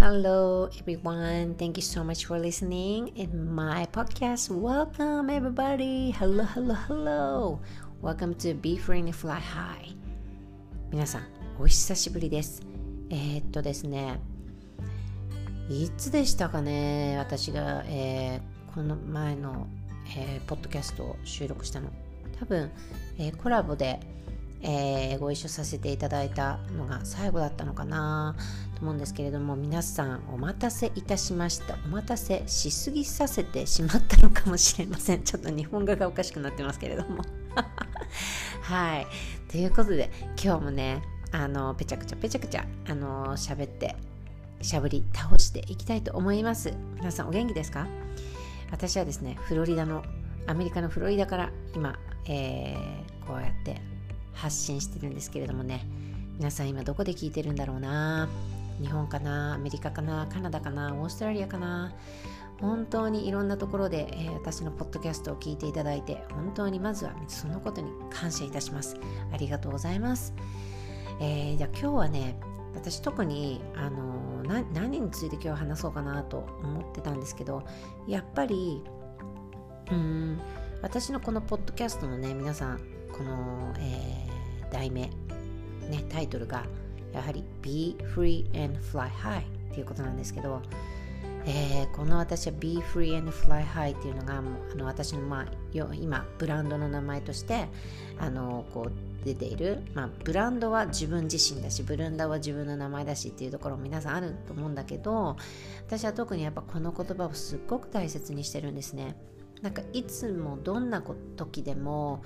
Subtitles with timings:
[0.00, 1.56] Hello, everyone.
[1.56, 4.48] Thank you so much for listening in my podcast.
[4.48, 6.10] Welcome, everybody.
[6.12, 7.60] Hello, hello, hello.
[8.00, 9.94] Welcome to Be Free and Fly High.
[10.90, 11.26] 皆さん、
[11.60, 12.62] お久しぶりです。
[13.10, 14.18] えー、っとですね、
[15.68, 19.66] いつでしたかね、私が、えー、この前の、
[20.16, 21.90] えー、ポッドキャストを収録したの。
[22.38, 22.70] 多分、
[23.18, 24.00] えー、コラボで、
[24.62, 28.34] えー、ご一緒させていただいたのが最後だったのかな
[28.74, 31.78] と思うんですけれども皆さんお待たせいたしました。
[31.86, 35.22] お待たせしすぎさせてしまったのかもしれません。
[35.22, 37.22] ちょっと日本語がおかしくなってますけれども。
[38.62, 39.06] はい。
[39.50, 40.10] ということで
[40.42, 41.02] 今日もね
[41.32, 43.96] あのぺちゃくちゃぺちゃくちゃあの喋って
[44.62, 46.72] しゃぶり倒していきたいと思います。
[46.96, 47.86] 皆さんお元気ですか？
[48.70, 50.04] 私はですねフロリダの
[50.46, 53.80] アメリカのフロリダから今、えー、こうやって
[54.32, 55.86] 発信してるんですけれどもね。
[56.38, 58.28] 皆さん今どこで聞いてるんだろうな。
[58.80, 61.92] 日本かなアメリカかなカナダかなオーストラリアかな。
[62.60, 68.96] 本当にいろんなところで、えー、私のポッドキャストを聞いていただいて本当にまずはそのことに感謝いたします。
[69.32, 70.34] ありがとうございます、
[71.20, 72.38] えー、じゃあ今日はね
[72.74, 77.64] 私特にあのー、何について今日話そうかなと思ってたんですけど
[78.06, 78.82] やっぱり
[79.90, 80.38] うん
[80.82, 82.80] 私のこのポッドキャストのね皆さん
[83.16, 86.64] この、えー、題名、ね、タイトルが
[87.12, 90.62] やはり Be Free and Fly High っていうことなんですけど、
[91.46, 95.46] えー、この私は Be Free and Fly High っていうのがもうあの私の、まあ、
[95.94, 97.68] 今ブランドの名前として
[98.18, 98.92] あのこう
[99.24, 105.36] 出ている、まあ、ブランドは自分自身だしブルンダは自分の名前だしっていうところも皆さんあると思うんだけど
[105.86, 109.16] 私は特にやっぱこの言葉をすっごく大切にしてるんですね。
[109.62, 111.02] なんかいつもどんな
[111.36, 112.22] 時でも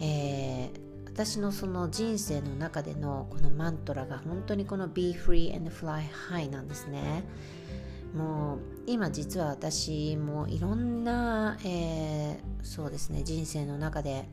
[0.00, 7.24] えー、私のその人生の中でのこのマントラが本当にこの Be Free and Fly High なんですね。
[8.14, 14.28] もう今実は私もいろんな、えー、そうですね人生の中で、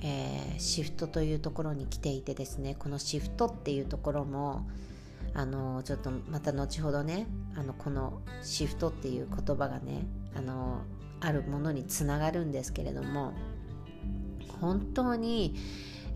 [0.00, 4.68] えー、シフトというところに来ていてですねこのシフトっていうところも
[5.34, 10.06] あのちょっとまた後ほどねあのこのシフトっていう言葉がね
[10.36, 10.82] あの
[11.20, 13.32] あるものにつながるんですけれども
[14.60, 15.54] 本当に、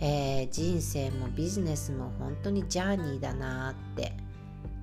[0.00, 4.12] えー、人生もビジネスも本当にジャーニーだなって、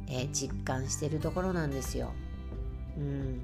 [0.07, 2.11] えー、実感してるところなんですよ。
[2.97, 3.41] うん、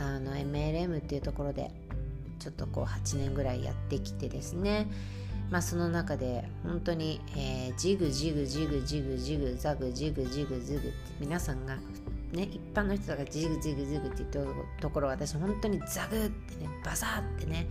[0.00, 1.70] あの MLM っていうところで
[2.38, 4.88] ちょっとこう8年ぐらいやってきてですね
[5.50, 11.76] まあその中で本当に、えー、ジグジグジグジグジグザグジグジグジグって皆さんが
[12.32, 17.66] ね一般の人がジグジグジグって言ったところ私本当にザグってねバサーってね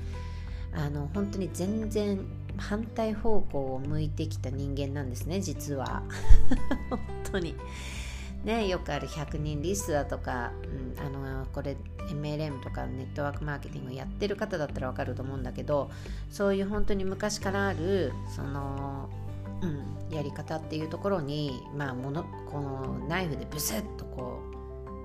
[0.77, 2.23] あの本当に全然
[2.57, 6.03] 反対方向を向いてきた人間なんですね実は。
[6.89, 6.99] 本
[7.31, 7.55] 当に。
[8.43, 11.75] ねよくある100人リストだとか、うん、あのこれ
[12.09, 15.89] MLM とかネットワークマーケティングをやってる方だったらわかると思うんだけど
[16.29, 19.09] そういう本当に昔からあるその、
[19.61, 24.39] うん、やり方っていうところにまあものこのナイフでブスッとこ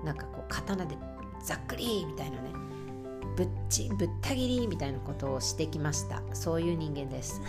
[0.01, 0.95] うなんかこう刀で
[1.43, 2.49] ざっくりみたいなね
[3.35, 6.21] ぶっちぶった切りみたいなことをしてきました。
[6.33, 7.41] そういう人間です。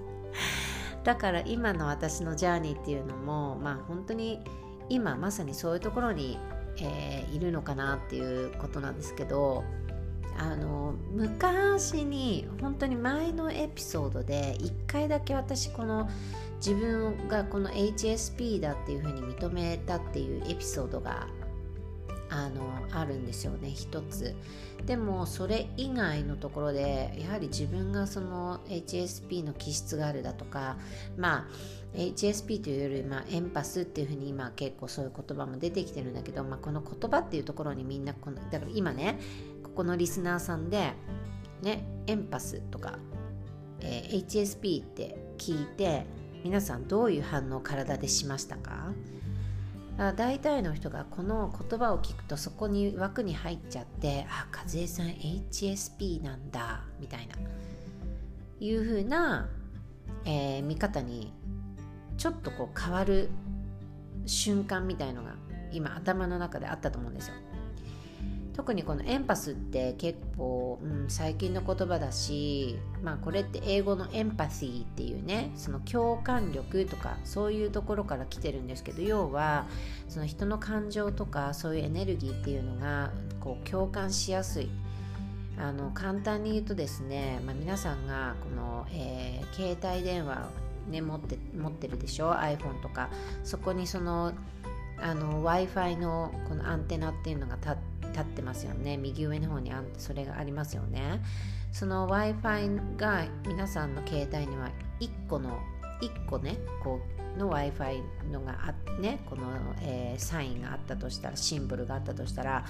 [1.04, 4.40] だから今の私のジャーニーっていうのもまあ本当に
[4.88, 6.38] 今まさにそういうところに、
[6.80, 9.64] えー、いるのかなっていうことなんですけど
[10.38, 16.08] あの昔に本当に前のエピソードで1回だけ私この
[16.56, 21.26] 自分がこの HSP だっていうふうに認めたっていうエピソードが
[22.30, 24.34] あのあるんですよね一つ。
[24.86, 30.76] でもそれ以外のところでやはり自分がその HSP の気質があるだとか
[31.16, 31.48] ま
[31.94, 39.18] あ HSP というより、まあ、エンパスっていうふうに今結構そういう言葉も出てきてるんだけど、まあ、この言葉っていうところにみんなこのだから今ね
[39.62, 40.92] ここのリスナーさんで
[41.62, 42.98] ねエンパスとか、
[43.80, 46.06] えー、HSP って聞いて
[46.44, 48.92] 皆さんどういう反応を体でしましたか？
[50.16, 57.34] 大体の人がこの言葉を聞くとそこに枠に入っちゃってあ和江さん HSP なんだみたいな
[58.60, 59.48] いうふうな、
[60.24, 61.32] えー、見方に
[62.16, 63.28] ちょっとこう変わる
[64.24, 65.34] 瞬間みたいのが
[65.72, 67.34] 今頭の中であったと思うんですよ。
[68.58, 79.66] 特にこのエンパスって結構、うん、最近の言葉だし、まあ、これって英語のエンパシーっていうねその共感力とかそういうところから来てるんですけど要は
[80.08, 84.68] その人の感情とかそういうエネルギーっていうのがこう共感しやすい。
[85.56, 90.48] あの簡単に言うとですね、まあ、皆さんがこの、えー、携帯電話
[90.88, 93.10] ね、持って持ってるでしょ？iPhone とか。
[93.44, 94.32] そこにその
[95.00, 97.87] w i f i のこのアンテナっていうのが立って
[98.18, 98.96] 立ってますよね。
[98.96, 101.22] 右上の方にあそれがありますよね。
[101.72, 104.70] その w i f i が皆さんの携帯には
[105.00, 105.60] 1個の
[106.00, 107.00] 1個ねこ
[107.36, 109.42] うの w i f i のがあねこの、
[109.82, 112.64] えー、サインがあったとしたらシンボルがあったとしたら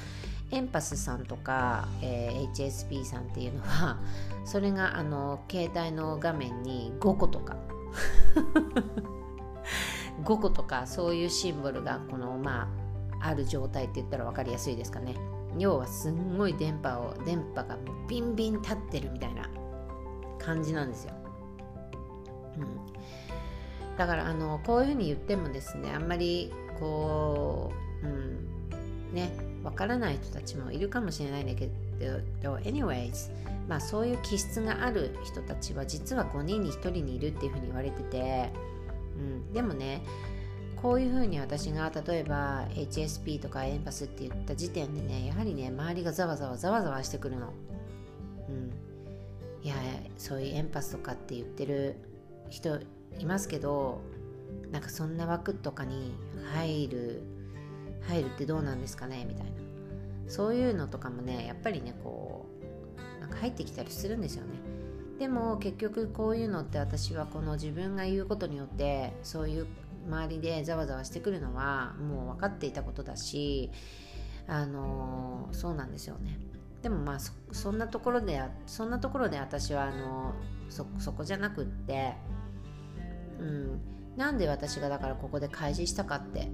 [0.51, 3.99] エンパスさんとか、えー、HSP さんっていうのは
[4.45, 7.57] それがあの携帯の画面に5個とか。
[10.25, 12.69] 5個とかそういうシンボルがこのま
[13.21, 15.15] あある状態って言ったら分かりやすいですかね。
[15.59, 17.77] 要はすんごい電波を電波が
[18.09, 19.49] ビンビン立ってるみたいな
[20.39, 21.13] 感じなんですよ、
[22.57, 27.73] うん、だからあのこういうふうに言ってもですねあんまりこ
[28.03, 29.31] う、うん、ね
[29.63, 31.69] わからない人たちもいるかもしれないんだけ
[32.43, 33.31] ど anyways
[33.69, 38.51] まあそういう気質がある人たちは実は5人に1人にいるっていうふうに言われてて、
[39.19, 40.03] うん、でもね
[40.83, 47.53] こういうふうに私が例えば HSP とかエンパスって言った時点でねやはりね周りがざわざわざわざわしてくるの。
[48.49, 48.73] うん、
[49.63, 49.75] いや
[50.17, 51.97] そういうエンパスとかって言ってる
[52.49, 52.79] 人
[53.19, 54.01] いますけど
[54.71, 56.15] なんかそんな枠とかに
[56.55, 57.23] 入る
[58.07, 59.53] 入るってどうなんですかねみたいな。
[60.29, 62.47] そういうのとかもねやっぱりねこ
[63.19, 64.51] うなんか入ってきたりするんですよね。
[65.19, 69.67] でも結局こういうのって私はこの自分が言うことによってそういう
[70.09, 73.71] 周りでざわざわしてくるのはもう分かっていたことだし
[74.47, 76.39] あのそうなんですよね。
[76.83, 77.19] でもまあ
[77.53, 80.35] そんなところでそんなところで私はあの
[80.69, 82.15] そこじゃなくって
[83.39, 83.81] うん
[84.17, 86.51] なんで私がだからここで開示したかって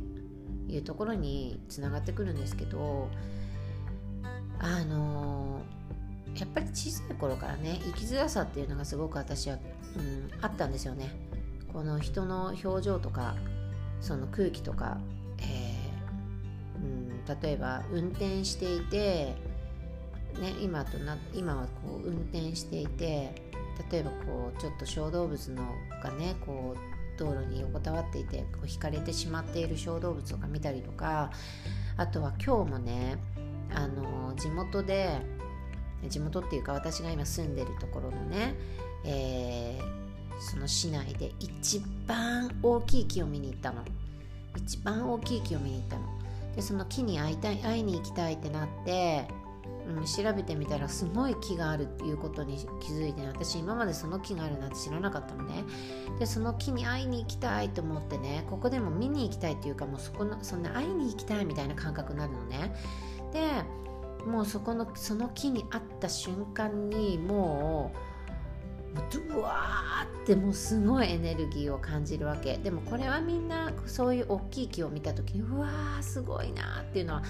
[0.69, 3.09] いうところにつながってくるんですけど
[4.59, 5.61] あの
[6.37, 9.59] やっぱり小さい頃からね生きづらさっていうのがすごく私は、
[9.97, 11.11] うん、あったんですよね。
[11.75, 13.35] この人の表情とか
[14.01, 14.99] その空気とか、
[15.39, 19.35] えー、うん、例えば運転していて、
[20.41, 23.35] ね、今とな今はこう運転していて
[23.91, 25.65] 例えばこうちょっと小動物の
[26.01, 31.33] がねこう道路に横たわっていてこう引かれてしまっている小動物とか見たりとか
[31.97, 33.17] あとは今日もね
[33.75, 35.19] あの地元で
[36.09, 38.55] 地元っていうか私が今住んでるところのね、
[39.05, 40.04] えー
[40.41, 43.83] その市内で一番大きい木を見に行ったの。
[44.57, 46.03] 一番大きい木を見に行ったの。
[46.55, 49.27] でその木に会いたい会いに行きたいってなって、
[49.89, 55.65] うん、調べてみたらすごい木があるっていうことに気づいてね私今までその木があるなんて知らなかったのね。
[56.19, 62.73] でその木に会いに行きたいと思ってねここでも見に行きたいっていうかもうそこのそんな会いに行きたいみたいな感覚になるのね。
[63.33, 63.51] で
[64.25, 68.14] もうそこのその木に会った瞬間にもう
[69.11, 77.23] ドゥワーってもうすごいエネルギーを感じるわけでもこれはみんなそういう大きい木を見た時にうわーすごいなっていうのは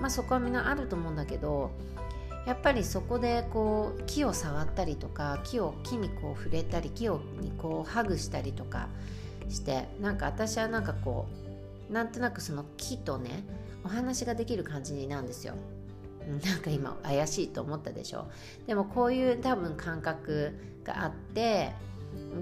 [0.00, 1.70] まあそこはみんなあると思うんだけど
[2.46, 8.88] やっぱりそこでこう木を触ったりとか木を木にこう触れたり木をにこうハグしたりとか
[9.48, 11.26] してなんか私はなんかこ
[11.90, 13.44] うなんとなくその木とね
[13.84, 15.54] お話ができる感じなんですよ。
[16.44, 18.26] なんか今怪しいと思ったでしょ。
[18.66, 20.52] でもこういう多分感覚
[20.84, 21.72] があって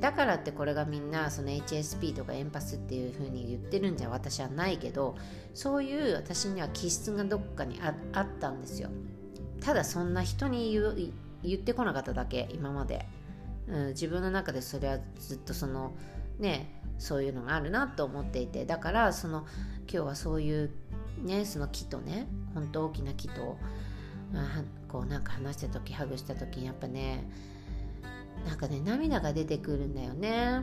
[0.00, 5.16] だからってこれがみんなその HSP とかエンパスっていう風に言ってるんじゃ私はないけど
[5.54, 7.80] そういう私には気質がどっかに
[8.12, 8.90] あったんですよ。
[9.61, 13.06] ただそんな人に言言ってこなかっただけ今まで、
[13.68, 15.92] うん、自分の中でそれはずっとその
[16.38, 19.47] ねそういうのがあるなと思っていてだからその
[19.82, 20.70] 今日はそういう
[21.25, 23.56] ねその木とねほんと大きな木と
[24.88, 27.28] こうなんか話した時ハグした時にやっぱね
[28.46, 30.62] なんかね涙が出てくるんだよね。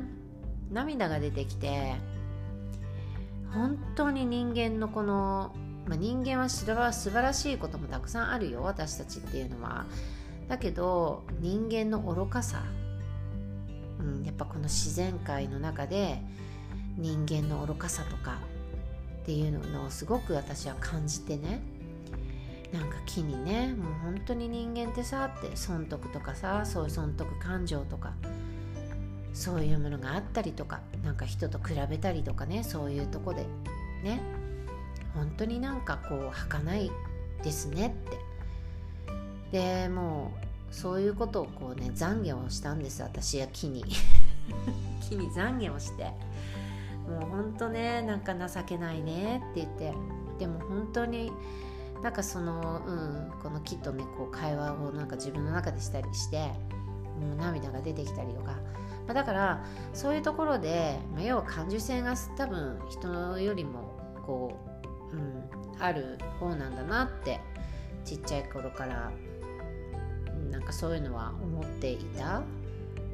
[0.72, 1.96] 涙が出てきて
[3.54, 9.86] 本当に人間のこの、まあ、人間は素晴らしいこともたくさんあるよ私たちっていうのは。
[10.48, 12.64] だけど人間の愚かさ、
[14.00, 16.20] うん、やっぱこの自然界の中で
[16.98, 18.40] 人間の愚かさとか
[19.26, 21.60] っていうのをすごく私は感じてね。
[22.72, 28.12] なんか木にねもう本当に人間ってさって損得とかさそういう損得感情とか
[29.34, 33.46] そういうものがあったりとかなんか人と比べたりとかねそういうとこで
[34.04, 34.20] ね
[35.14, 36.92] 本当になんかこう儚い
[37.44, 39.86] ですねって。
[39.86, 40.34] でも
[40.72, 43.86] うそういうことをこうね懺悔をしたんです私は木に。
[45.08, 46.12] 木に懺悔をして。
[47.36, 49.94] 本当ねなんか情けないねって言って。
[50.40, 51.32] でも本当に
[52.04, 56.52] なんかその、うん、この木とねこう会話をなんか自分の中でしたりして
[57.20, 58.52] もう涙が出てきたりとか、
[59.08, 64.76] まあ、だからそういうところで、まあ、要は感受性が多分人よりもこう
[65.14, 67.40] うん、ある方なんだなって
[68.04, 69.12] ちっちゃい頃から
[70.52, 72.44] なんかそういうのは思っていた。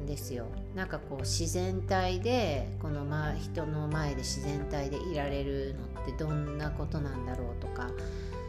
[0.02, 0.46] んですよ。
[0.74, 7.90] なんかこう自然体でこの、ま、人の前で自然体でいられるのってどんなことなんだろうとか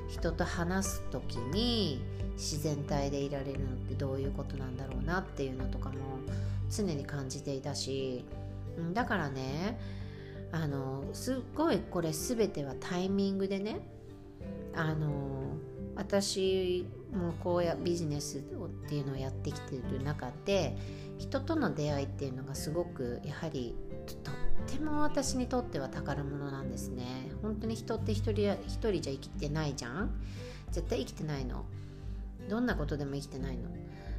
[0.10, 2.01] 人と話す時に
[2.33, 5.95] 自然体でいられるのってどういうことなんだろうなっていうのとかも
[6.69, 8.25] 常に感じていたし
[8.93, 9.79] だからね
[10.51, 13.79] あのすっごいこれ全てはタイミングでね
[14.75, 15.07] あの
[15.95, 18.41] 私もこうやビジネスっ
[18.88, 20.75] ていうのをやってきてる中で
[21.24, 24.34] 人との出会いっていうのがすごくやはりとっ
[24.68, 27.32] ても私にとっては宝物なんですね。
[27.42, 30.12] 本当に人って一人一人じゃ生きてないじゃん。
[30.72, 31.63] 絶対生きてないの。
[32.50, 33.70] どんなことでも生きてないの。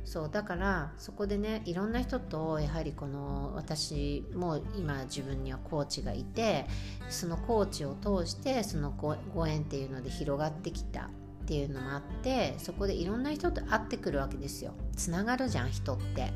[0.07, 6.67] そうだからそこでねいろんな人とやはりこの私も今自分にはコーチがいて
[7.11, 11.11] そのコーチを通してそのご縁っていうので広がってきた。
[11.45, 14.73] っていうのもあってそこでいろんな人と会ってくるわけですよ。
[14.97, 16.33] つながるじゃん人って。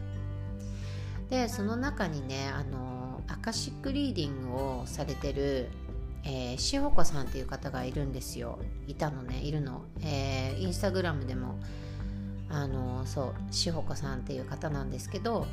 [1.31, 5.69] でその中にねあのアカシックリーディングをされてる
[6.25, 8.59] えー、しほこさんっていう方がいるんですよ。
[8.87, 11.59] いたのねいるの、えー、インスタグラムでも
[12.51, 15.47] あのそうしほこさんっていう方なんですけど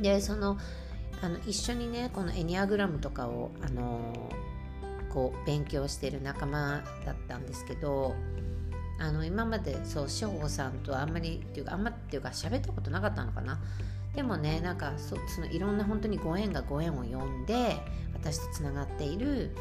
[0.00, 0.58] でその
[1.22, 4.30] あの一緒にねこのエニアグラムとかをあの
[5.10, 8.14] こう勉強してる仲間だったんですけど
[9.00, 13.60] あの今までそうしほこさんとあんまりっていうかあんまっていうか喋ったことなかったのかな。
[14.18, 17.76] でもねなんかそのいろんな本当にご縁がご縁を呼んで
[18.12, 19.54] 私とつながっている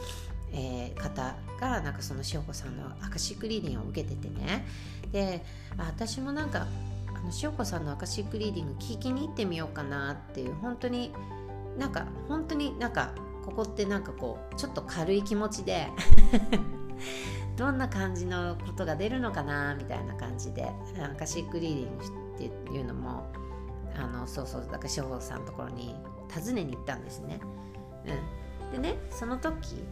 [0.53, 4.65] えー、方がなんかそのしおこさんのアカシックリーディングを受けててね。
[5.11, 5.43] で
[5.77, 6.65] 私もなんか
[7.13, 11.13] あのしおこさんのアカシックリーディング聞きに行ってみようかなっていう本当に
[11.77, 13.11] なんか本当になんか
[13.45, 15.89] ここってなんかこうちょっと軽い気持ちで
[17.57, 20.71] どんな感じのことが出るのかなみたいな感じで
[21.03, 23.27] アカシックリーディングっていうのも
[23.95, 25.95] あのそうそうだからしおこさんのところに
[26.33, 27.39] 訪ねに行ったんですね。
[28.65, 29.83] うん、でねその時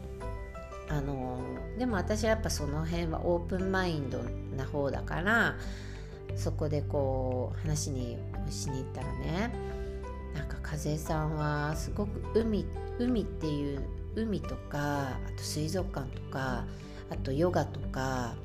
[0.89, 1.39] あの
[1.77, 4.19] でも私はやっぱその辺はオープンマインド
[4.55, 5.55] な方だから
[6.35, 8.17] そこでこう話に
[8.49, 9.51] しに行ったらね
[10.35, 12.65] なんか風さんはすごく海
[12.99, 13.81] 海っていう
[14.15, 16.65] 海とかあと水族館とか
[17.09, 18.35] あとヨガとか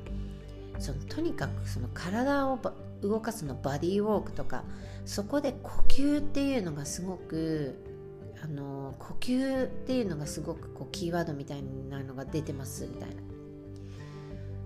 [0.79, 2.59] そのとにかくその体を
[3.01, 4.63] 動かすのバディーウォークとか
[5.05, 7.75] そこで呼吸っていうのがすごく
[8.43, 13.15] あの呼吸っていうのがすごくこうキーワードみたいなのが出てますみたいな。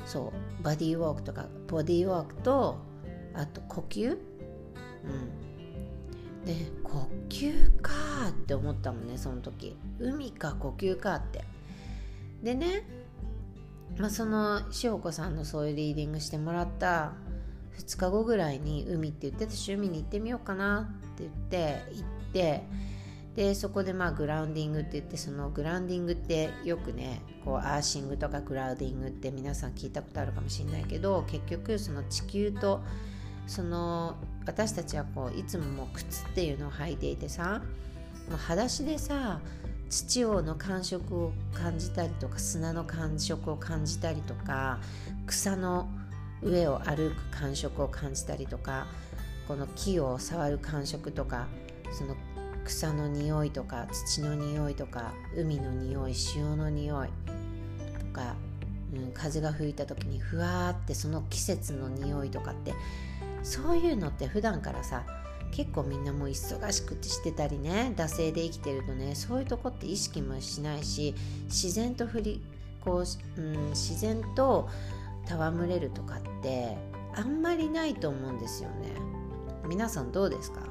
[0.06, 0.64] そう。
[0.64, 2.78] バディーウォークとかボディーウォークと
[3.34, 4.12] あと呼吸？
[4.12, 4.20] うん。
[6.46, 7.92] で呼吸か
[8.30, 9.76] って思ったもんねその時。
[10.00, 11.44] 海か呼吸かって。
[12.44, 12.88] でね
[13.98, 17.14] まあ、その塩子さんのそういうリーディングしてもらった
[17.80, 22.04] 2日後ぐらいに海って言ってたし海に行ってみようかなって言って行っ
[22.34, 22.64] て
[23.36, 32.82] でそこでまあグラウンディングって言ってそのグラウンディングってよくねこうアーシングとかグラウディングって皆さん聞いたことあるかもしれないけど結局その地球と
[33.46, 34.16] その
[34.46, 37.62] 私たちはこういつももう靴っていうのを履いていてさ
[38.30, 39.42] もう裸足でさ
[39.90, 44.80] 土をの感触を感じたりとか砂の感触を感じたりとか
[45.28, 45.90] 草の
[46.42, 48.88] 上を歩く感触を感じたりとか
[49.48, 51.48] この木を触る感触とか
[51.92, 52.16] その
[52.66, 57.10] 草の匂いとか土の匂いとか海の匂い潮の匂い
[58.00, 58.36] とか、
[58.94, 62.74] うん、風が吹いた時にふわってその季節の匂いとかって
[63.44, 65.04] そういうのって普段からさ
[65.52, 71.16] 結構みんなもう忙しくてしてたりね惰性で生きてるとねそういうとこって意識もしないし
[71.46, 72.42] 自然と振り
[72.82, 73.04] こ
[73.38, 74.70] う、うん、自然と
[75.30, 76.78] 戯れるとかって
[77.16, 78.92] あんまりないと思うんですよね。
[79.68, 80.62] 皆さんどうですか？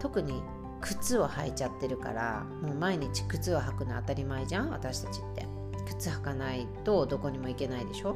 [0.00, 0.42] 特に
[0.80, 5.46] 靴を履いちゃってるからもう毎日靴を履くの当たり前じゃん私たちって。
[5.88, 8.14] 靴履かないとどこにも行けないでしょ？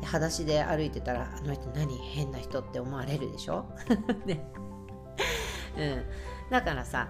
[0.00, 3.64] で裸足で歩いてたらあの人何変な人って思われるでしょ？
[4.26, 4.46] ね。
[5.78, 6.04] うん。
[6.50, 7.08] だからさ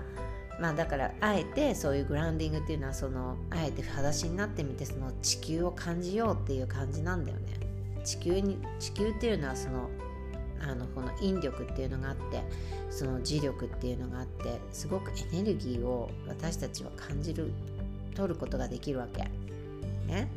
[0.61, 7.55] まあだからあえてそういうグラウンディングっていうのはそのあえて裸足になってみてその地球を感じようっていう感じなんだよね。
[8.05, 9.91] 地球に地球っていうのはその
[10.61, 12.43] あのこの引力っていうのがあって
[12.91, 17.53] その磁力っていうのがあってすごくエネルギーを私たちは感じる
[18.15, 19.23] 取ることができるわけ。
[20.07, 20.29] ね。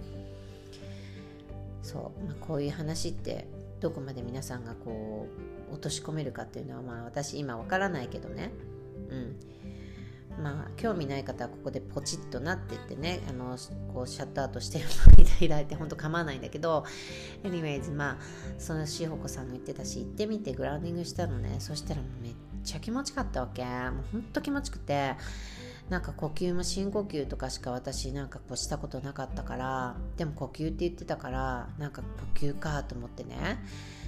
[1.81, 3.47] そう、まあ、こういう話って
[3.79, 5.27] どこまで皆さんがこ
[5.69, 8.51] う落とし込めるかっていうのはまあ私今わからないけどね。
[9.09, 9.35] うん。
[10.41, 13.57] まあ興味ない方はここでポチッとなっていってねあの
[13.93, 14.79] こうシャットアウトして
[15.21, 16.85] いただいて本当構わないんだけど
[17.43, 18.17] anyways まあ
[18.57, 21.55] そのしほこさんが言ってたし行ってみてグラウンディングしたのね。
[21.59, 23.63] そしたらめっちゃ気持ちかったわけ。
[23.63, 25.15] もうほんと気持ちくて
[25.89, 33.37] なんか呼吸も深呼吸とかしか私なんかこうしたことなかったからでも呼吸って言ってたからなんか呼吸かと思ってね。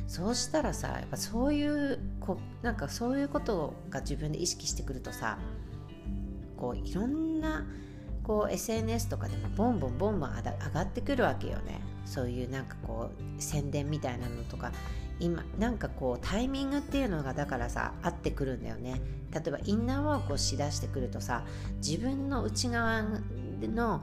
[0.07, 5.37] そうしたらさやっぱそういうこなんかそういうことが自分で意識してくるとさ
[6.59, 7.65] こういろんな
[8.23, 10.41] こう SNS とかでもボンボンボンボン上
[10.73, 11.79] がってくるわけよね。
[12.05, 14.71] そういうなんかこう宣伝みたいなのとか。
[15.21, 19.01] 今なんかこうタイミングっていうのがだからさ合ってくるんだよね。
[19.33, 21.43] 例えばインナーワークをしだしてくるとさ
[21.85, 24.01] 自分の内側の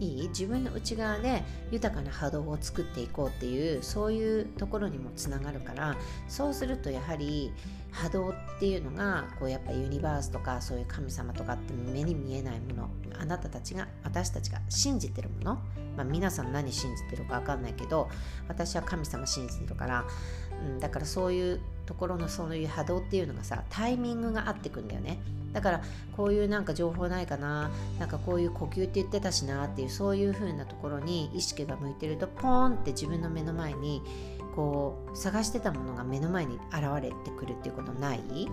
[0.00, 0.28] いい？
[0.30, 5.96] 自分の内側で豊かな波動を作っていこうっていうそういうところにもつながるから
[6.26, 7.52] そうするとやはり
[7.92, 12.90] 波動っていうのがこうやっぱユニバースとかそういう神様とかって目に見えないもの。
[13.18, 15.54] あなたたちが私たちが信じてるもの、
[15.96, 18.08] まあ、皆さん何信じてるか分かんないけど
[18.48, 20.04] 私は神様信じてるから、
[20.62, 25.18] うん、だからそういうところのそういう波動っていうのがさタイミングが合ってくんだよね。
[25.52, 25.82] だから
[26.14, 27.70] こういうなんか情報ないかな。
[27.98, 34.02] なんかこういう呼吸って言ってたしなっていうそういう風なところに意識が向いてるとポーンって自分の目の前に
[34.56, 38.48] こう探してたものが目の前に現れてくるっていうことない？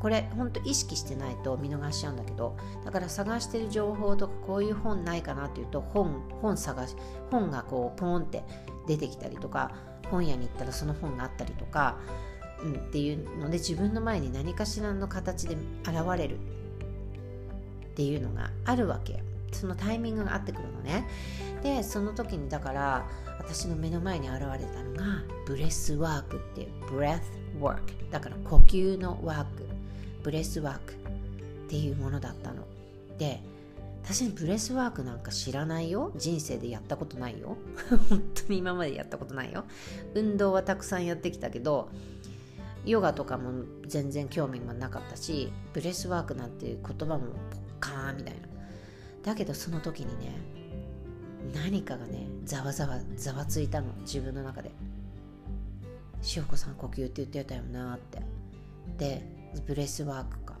[0.00, 6.96] これほんと意識してないと見逃しちゃうんだけどだから探してる情報とかこういう本ないかなっていうと本本探し
[7.30, 8.44] 本がこうポーンって
[8.86, 9.72] 出てきたりとか
[10.10, 11.98] 本屋に行ったらその本があったりとか、
[12.62, 16.38] うん、っていうので自分の前に何かしらの形で現れるっ
[17.94, 19.22] ていうのがあるわけ。
[19.50, 21.08] そのタイミングが合ってくるのね。
[21.62, 27.22] でその時にだから私の目の前に現れたのがブレスワークっていうブレス
[27.60, 29.68] ワークだから呼吸のワーク。
[30.22, 30.96] ブレスワークっ
[31.68, 32.66] ていうものだったの。
[33.18, 33.40] で
[34.02, 36.12] 私にブレスワークなんか知らないよ。
[36.16, 37.56] 人生でやったことないよ。
[38.08, 39.64] 本当に今までやったことないよ。
[40.14, 41.88] 運動はたくさんやってきたけど
[42.84, 47.28] ヨガとかも全然興味もなかったしブレスワークなんていう言葉もポッ
[47.80, 48.48] カーンみたいな。
[49.22, 50.57] だけどその時にね
[51.54, 53.92] 何かがねざわざわざわついたの。
[54.00, 54.70] 自分の中で。
[56.36, 58.22] しほこさん呼吸って言ってたよなって。
[58.98, 59.22] で
[59.66, 60.58] ブレスワークか。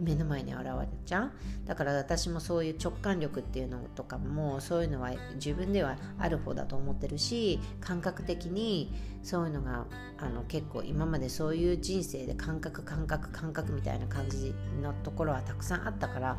[0.00, 1.32] 目の前に現れちゃう
[1.66, 9.86] だから私もそういう直感力っていうのとかもそういうのは自分ではある方だと思ってるし感覚的にそういうのが
[10.18, 16.38] あの結構今までそういう人生で感覚感覚感覚みたいな感じのところはたくさんあったから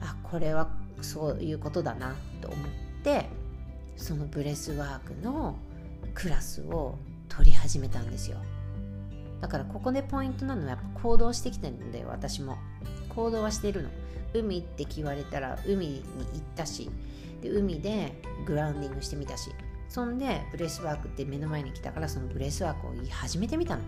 [0.00, 0.68] あこれは
[1.00, 2.68] そういうことだなと思っ
[3.02, 3.26] て
[3.96, 5.56] そのブレスワークの
[6.14, 8.38] クラスを取り始めたんですよ。
[9.40, 12.58] だからここでポイントなのはやっぱ行動してきてるんだよ私も。
[13.08, 13.88] 行動はしてるの。
[14.32, 16.88] 海って言われたら海に行ったし
[17.42, 18.12] で海で
[18.46, 19.50] グラウンディングしてみたし。
[19.90, 23.82] そんでブレスワークって目の前に来たからそのブレスワークを始めてみたの。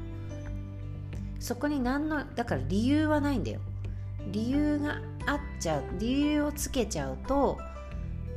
[1.39, 3.61] そこに何のだから理由はないんだよ。
[4.29, 7.59] 理由があっちゃう理由をつけちゃうと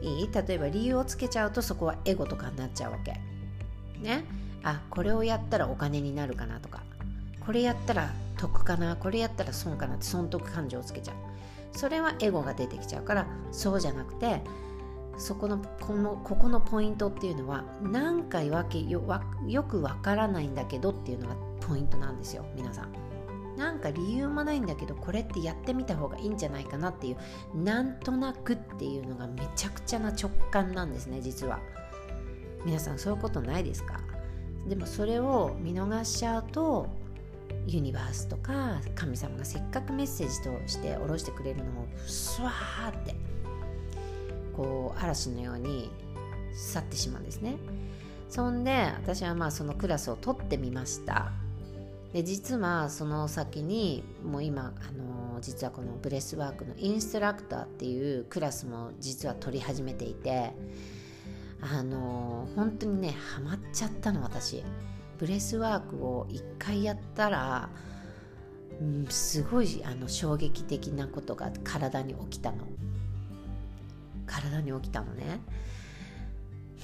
[0.02, 0.30] いい？
[0.32, 3.14] 例えば理由をつけちゃうとそこはエゴとかになっちゃうわけ。
[4.02, 4.26] ね？
[4.64, 6.84] あこれをやったらお金になるかなとか。
[7.46, 8.96] これやったら得かな？
[8.96, 11.16] これやったら損かなって損得感情をつけちゃう。
[11.78, 14.42] それはエゴが出てきちゃうからそうじゃなくて
[15.18, 19.04] そこのこのここのポイントっていうのは何回わけよ
[19.48, 23.05] よくわからないんだけどっていうのがポイントなんですよ皆さん。
[23.58, 27.18] なんか理由もないんだけどこれってやってみた方がいいんじゃないかなっていう
[27.58, 31.60] なんとなくっていうのがめちゃくちゃな直感なんですね実は。
[32.66, 34.00] 皆さんそういうことないですか？
[34.68, 36.88] でもそれを見逃しちゃうと
[37.68, 43.16] ユニバースとか神様がせっかくメッセージとして下ろしてくれるのをスワーって
[44.56, 45.92] こう嵐のように
[46.56, 47.58] 去ってしまうんですね。
[48.28, 51.32] そんで私はまあそのクラスを取ってみました。
[52.14, 60.54] で実はその先にもう今あの実はこのブレスワークのインストラクターっていうクラスも実は取り始めていて
[61.62, 64.64] あの本当にねハマっちゃったの私。
[65.18, 67.70] ブレスワークを1回やったら、
[68.82, 72.58] うん、すごいあの衝撃的なことが体に起きたの。
[74.26, 75.40] 体に起きたのね。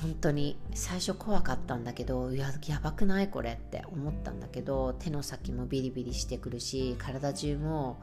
[0.01, 8.01] 本当に最初怖かったんだけどややばくないこれって思ったんだけど手の先もビリビリしてくるし体中も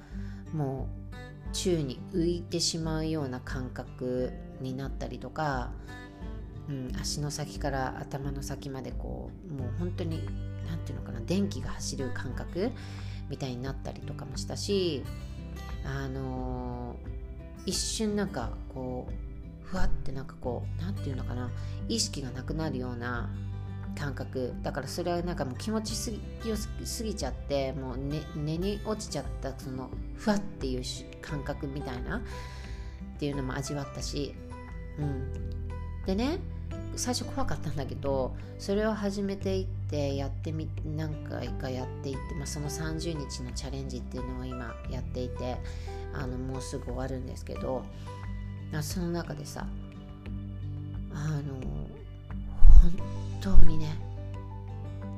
[0.52, 5.72] もう宙に浮いてしまうような感覚になったりとか、
[6.68, 10.20] うん、足の先から頭の先までこうもう本当に
[10.68, 12.70] 何て言うのかな電気が走る感覚
[13.28, 15.02] みたいになったりとかもしたし
[15.84, 17.18] あのー
[17.68, 19.27] 一瞬なんかこう
[19.70, 21.50] ふわってなんかこう何て言うのかな
[21.88, 23.28] 意識がなくなるような
[23.98, 24.54] 感覚。
[24.62, 26.20] だからそれはなんかもう気持ちすぎ
[26.84, 30.82] すぎちゃってもう寝寝に落ちちゃったそのふわっていう
[31.20, 32.20] 感覚みたいなっ
[33.18, 34.34] ていうのも味わったし、
[34.98, 35.32] うん、
[36.06, 36.38] でね
[36.96, 45.56] 最初怖かったんだけどそれを始めていってやってみ何回かやっていって、まあ、その30日のチャレンジっていうのを今やっていて
[46.12, 47.84] あのもうすぐ終わるんですけど
[48.80, 49.66] その中でさ
[51.12, 51.54] あの
[52.80, 52.92] 本
[53.40, 53.96] 当にね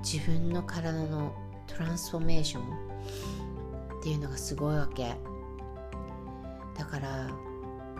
[0.02, 1.34] 自分の体の
[1.66, 5.14] トランスフォーメーションっていうのがすごいわけ。
[6.76, 7.30] だから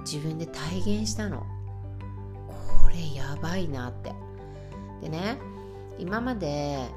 [0.01, 1.47] 自分で体現したの。
[2.83, 4.15] これやばいなって。
[5.03, 5.39] でね
[5.99, 6.89] 今まで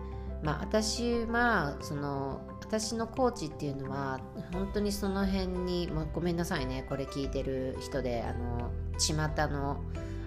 [0.42, 2.42] まあ私はその
[2.80, 4.20] 私のコーチっていうのは
[4.52, 9.14] 本当にその辺に、まあ、ごめんなさいねこれ聞いてる人であの巷
[9.48, 9.80] の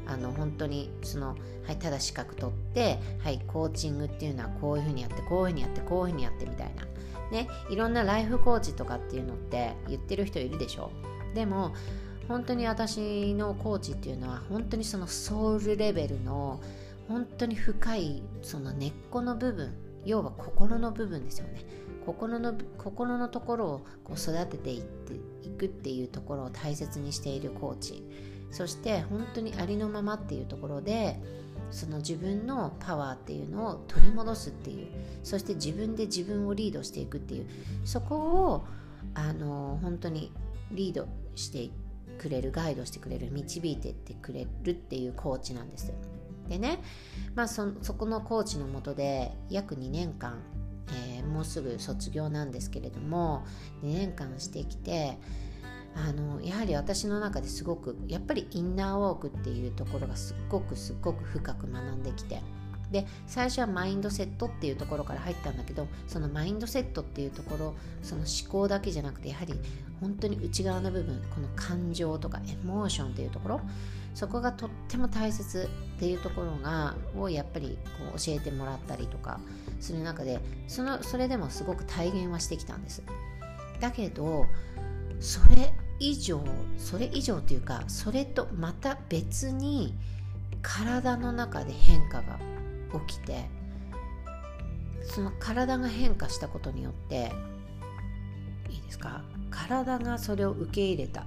[0.07, 1.35] あの本当にその、
[1.67, 6.85] はい、ただ資格取ってはいコーチングっていうのはこういうふうにやってこういうふうにやってこういうふうにやってみたいな。
[7.33, 10.93] ねいろんなライフコーチとかっていうのって言ってる人いるでしょ。
[11.35, 11.75] でも
[12.29, 16.61] 本当に私のコーチっていうのは本当にそのソウルレベルの
[17.09, 19.75] 本当に深いその根っこの部分
[20.07, 21.65] 要は心の部分ですよね。
[22.07, 25.15] 心の心のところをこう育てていって
[25.47, 28.05] いくっていうところを大切にしているコーチ。
[28.53, 31.21] そして本当にありのままっていうところで
[31.73, 34.87] その自分のパワーっていうのを取り戻すっていう。
[35.25, 37.47] そして自分で自分をリードしていくっていう。
[37.85, 38.65] そこを
[39.15, 40.33] あの本当に
[40.71, 41.71] リードして
[42.19, 45.93] くれるガイドしてくれる導いてってくれるっていうコーチなんです
[46.49, 46.81] でね、
[47.35, 50.43] まあそ、そこのコーチのもとで約2年間
[50.93, 53.45] えー、もうすぐ卒業なんですけれども
[53.83, 55.19] 2年間してきて
[55.95, 62.43] あのやはり私の中ですごくやっぱりインナーウォークっていうところがすっごくすっごく深く学んできて
[62.91, 69.55] で最初はマインドセットっていうところから入ったんだけどそのマインドセットっていうところその思考だけじゃなくてやはり
[70.01, 73.61] 本当に内側の部分この感情とかエモーションっていうところ
[74.17, 79.39] そこがとっても大切っていうところがをやっぱりこう教えてもらったりとか
[79.79, 83.03] する中でそのそれでもすごく体現はしてきたんです。
[83.79, 84.47] だけど
[85.21, 86.43] それ以上
[86.79, 89.93] それ以上っていうかそれとまた別に
[90.63, 92.39] 体の中で変化が
[93.07, 93.45] 起きて
[95.03, 97.33] その体が変化したことによって
[98.71, 99.21] いいですか？
[99.51, 101.27] 体がそれを受け入れた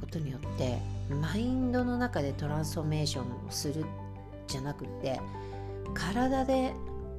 [0.00, 3.84] ことによってマインドの中でトランスフォーメーションをする
[4.46, 5.20] じゃなくて
[5.94, 6.72] 体で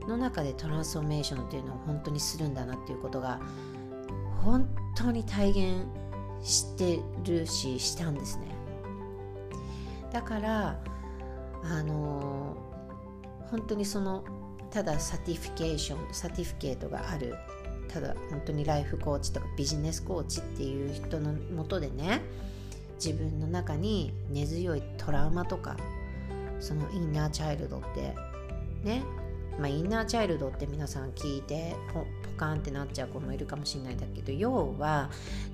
[0.08, 3.40] の中でトランスフォーメーションっていうのを本当にするんだなっていうことが
[4.44, 5.86] 本当に体現
[6.44, 8.46] してるししたんですね。
[10.12, 10.80] だから
[11.64, 12.56] あの
[13.50, 14.24] 本当にその
[14.72, 17.36] ただ certification certificate がある
[17.88, 22.22] ただ本当にライフコーチとかビジネスコーチっていう人のもとでね
[23.04, 25.78] 自分の中に根強いトラウマとか
[26.60, 28.16] そのインナーチャイルドって
[28.84, 29.04] ね。
[29.60, 32.06] まあ、インナーチャイルドって皆さん聞いてポポ
[32.38, 35.10] カンってなっちゃう子もいるかもしれないんだけど要は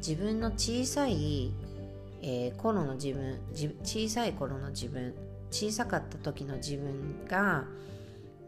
[0.06, 1.54] 自分の小さい、
[2.22, 3.40] えー、頃の自分
[3.84, 5.14] 小さい頃の自分
[5.52, 7.64] 小さかった時の自分が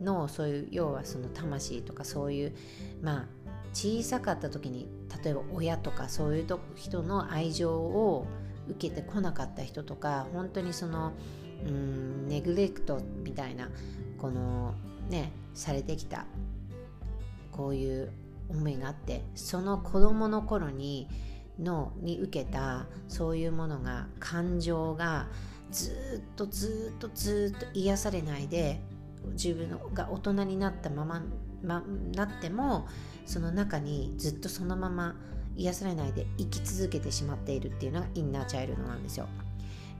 [0.01, 2.55] のそういう要はその魂とかそういう
[3.01, 3.25] まあ
[3.73, 4.89] 小さかった時に
[5.23, 8.27] 例えば親とかそういう人の愛情を
[8.69, 11.13] 受けてこなかった人とか本当にその
[11.65, 13.69] うんネグレクトみたいな
[14.17, 14.73] この
[15.09, 16.25] ねされてきた
[17.51, 18.11] こういう
[18.49, 21.07] 思いがあってその子供の頃に
[21.59, 25.27] のに受けたそういうものが感情が
[25.71, 28.81] ずっとずっとずっと癒されないで
[29.31, 31.23] 自分が大人になったまま、
[31.63, 32.87] ま、なっても
[33.25, 35.15] その中にずっとそのまま
[35.55, 39.27] 癒されないで生き続けてしまっているっていうのがインナーチャイルドなんですよ。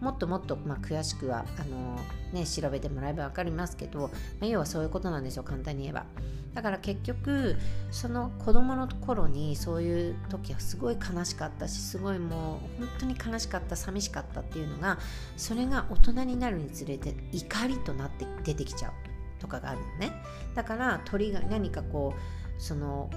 [0.01, 1.97] もっともっと、まあ、詳しくはあの、
[2.33, 4.09] ね、調べてもらえば分かりますけど、ま
[4.41, 6.05] あ、要はそういうことなんですよ簡単に言えば。
[6.53, 7.57] だから結局
[7.91, 14.97] その子供の頃にそういう時はすごい悲しかったしすごいもう本当に悲しかった寂しかったっていうのが
[15.35, 18.93] それが大人になるにつれて怒りとなって出てきちゃう
[19.41, 20.13] とかがあるのね
[20.55, 23.09] だから鳥が何かこうその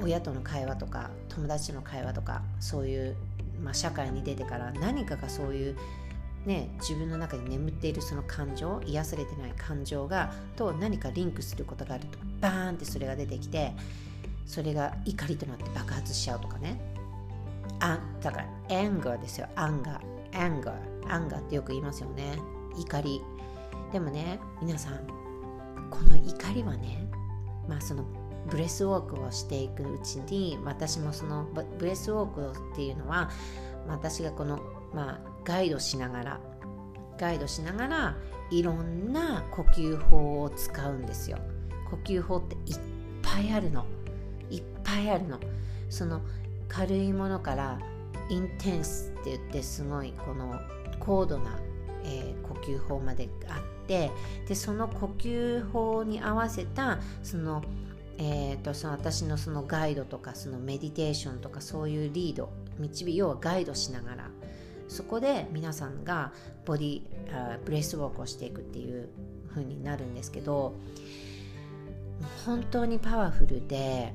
[0.00, 3.16] 親との会話とか友達との会話とかそういう、
[3.62, 5.76] まあ、社会に出てから何かがそういう
[6.46, 13.72] ね、自分の中に眠っているその感情癒されてない感情がと何かリンクすることがあるとバーンってそれが出てきて
[14.46, 16.80] それが怒りとなって爆発しちゃうとかね。
[17.80, 19.48] あだから anger ですよ。
[19.56, 19.98] anger
[20.30, 20.72] anger
[21.08, 22.38] anger ってよく言いますよね。
[22.78, 23.20] 怒り。
[23.92, 25.00] でもね皆さん
[25.90, 27.08] この怒りはね
[27.68, 28.04] まあその
[28.50, 31.46] ブレスウォークをしていくうちに私もその
[31.78, 33.30] ブレスウォークっていうのは
[33.88, 34.60] 私がこの、
[34.94, 36.40] まあ、ガイドしながら
[37.18, 38.16] ガイドしながら
[38.50, 41.38] いろんな呼吸法を使うんですよ。
[41.90, 42.78] 呼吸法っていっ
[43.22, 43.84] ぱいあるの。
[44.50, 45.38] いっぱいあるの。
[45.88, 46.20] その
[46.68, 47.78] 軽いものから
[48.28, 50.60] インテンスって言ってすごいこの
[51.00, 51.58] 高度な、
[52.04, 54.10] えー、呼吸法まであって
[54.48, 57.62] でその呼吸法に合わせたその
[58.18, 64.30] えーと、その私のそのガイドとかそのメディテーションとかそういうリード導要はガイドしながら
[64.88, 66.32] そこで皆さんが
[66.64, 69.08] ボディあブレスウォークをしていくっていう
[69.50, 70.74] 風になるんですけど
[72.44, 74.14] 本当にパワフルで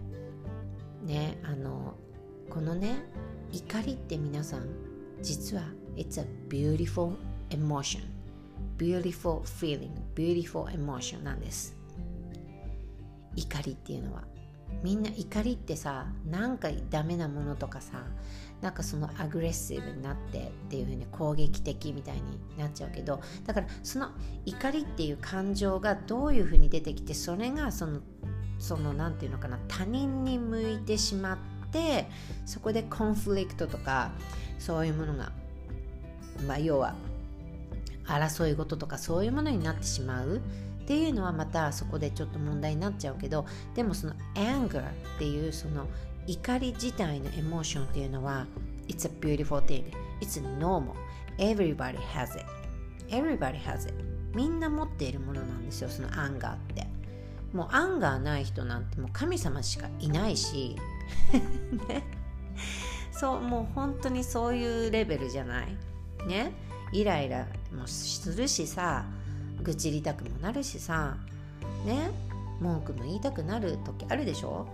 [1.05, 1.95] ねあの
[2.49, 3.03] このね
[3.51, 4.65] 怒りって皆さん
[5.21, 5.63] 実は
[5.97, 7.15] It's a beautiful
[7.49, 8.01] emotion.
[8.77, 9.91] Beautiful feeling.
[10.15, 11.80] Beautiful emotion なんです。
[13.35, 14.23] 怒りっていうのは。
[14.83, 18.03] みんな怒りってさなんかダメなものとかさ
[18.61, 22.21] なんかそのアグレッシブになってっていう風に攻撃的みたいに
[22.57, 24.09] なっちゃうけどだからその
[24.45, 27.99] 怒りっていう感情がどういう風に出てきてそれがその
[28.59, 31.37] その何て言うのかな他人に向いてしまっ
[31.71, 32.07] て
[32.45, 34.11] そこでコンフリクトとか
[34.59, 35.31] そういうものが
[36.47, 36.95] まあ要は
[38.05, 40.41] 争い事とかそういうものになってしまう。
[40.91, 44.83] っていうのはまたそこでちょっと問題になっちゃうけどでもその anger っ
[45.17, 45.87] ていうその
[46.27, 48.45] 怒り自体のエモーションっていうのは
[48.89, 49.85] It's a beautiful thing.
[50.19, 50.95] It's normal.
[51.37, 52.45] Everybody has it.
[53.07, 53.93] Everybody has it.
[54.35, 56.85] みんな持っているものなんですよその anger って。
[57.53, 60.75] もう anger ない人なんてもう神様しかいないし。
[61.87, 62.03] ね。
[63.13, 65.77] そうもう本当にそういうレベルじゃない。
[66.27, 66.51] ね。
[66.91, 69.05] イライラもするしさ。
[69.63, 71.17] 愚痴りたくもなるしさ。
[71.85, 72.11] ね。
[72.59, 74.67] 文句も言いたくなる時あるでしょ？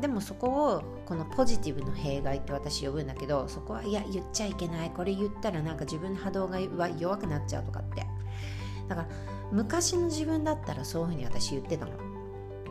[0.00, 4.90] でもそこをこのポジティブの弊害って私呼ぶんだけどそこはいや言っちゃいけない。
[4.90, 8.06] これ言ったらなんか自分の波動が弱くなっちゃうとかって。
[8.88, 9.08] だから
[9.52, 11.92] 昔の自分だったらそういうふうに私言ってたの。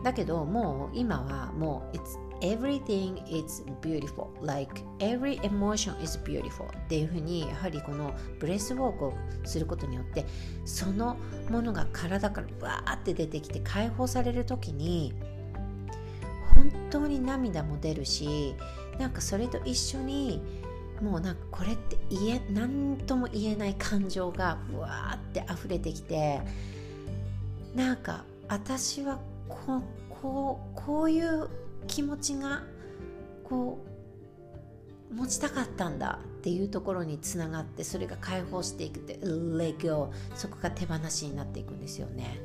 [0.04, 1.98] だけどもう今はもう
[2.42, 6.66] everything is beautiful like every emotion is beautiful.
[6.68, 9.14] っていうふうにやはりこのブレスウォークを
[9.46, 10.26] することによって
[10.66, 11.18] その
[11.50, 15.14] ものが体からバーって出てきて解放される時に
[16.56, 18.56] 本当に涙も出るし
[18.98, 20.42] なんかそれと一緒に
[21.02, 26.42] もうなんかこれって言え何とも言えない感情がわーって溢れてきて
[27.76, 31.48] なんか私はここうこういう
[31.88, 32.64] 気持ちが
[33.44, 33.84] こ
[35.12, 42.40] う持ちたかったんだっていうところにつながってそれが解放していくって let go そこが手放しになっていくんですよね。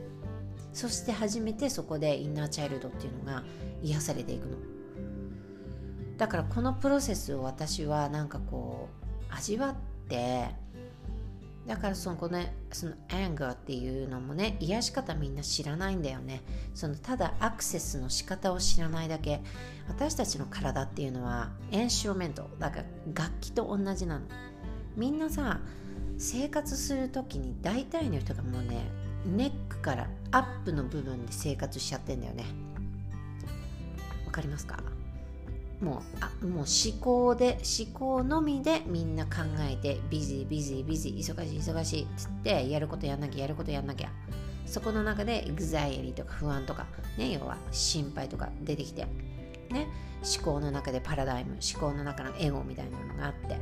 [0.73, 3.43] そして初めてそこでインナーチャイルドっていうのが
[3.83, 4.57] 癒されていくの。
[6.17, 8.89] だからこのプロセスを私はなんかこ
[9.31, 9.75] う味わっ
[10.09, 10.55] て
[11.67, 16.43] だからそのこのその anger っていうのもね癒し方みんな知らないんだよね。
[16.75, 19.41] そのただアクセスの仕方を知らないだけ。
[19.89, 22.51] 私たちの体っていうのはエンシュロメント。
[22.59, 24.27] だから楽器と同じなの。
[24.97, 25.61] みんなさ
[26.19, 28.85] 生活する時に大体の人がもうね
[29.25, 32.45] neck から up の部分で生活しちゃってんだよね。
[34.27, 34.83] わかりますか？
[35.83, 36.65] もうあもう思
[37.01, 44.09] 考で思考のみでみんな考えて busy busy busy 忙しい忙しいっつってやることやんなきゃやることやんなきゃ。
[44.65, 46.87] そこの中でエグザイアリーとか不安とか
[47.19, 49.03] ね要は心配とか出てきて
[49.71, 49.89] ね
[50.23, 53.59] 思考の中でパラダイム思考の中のエゴみたいなのがあって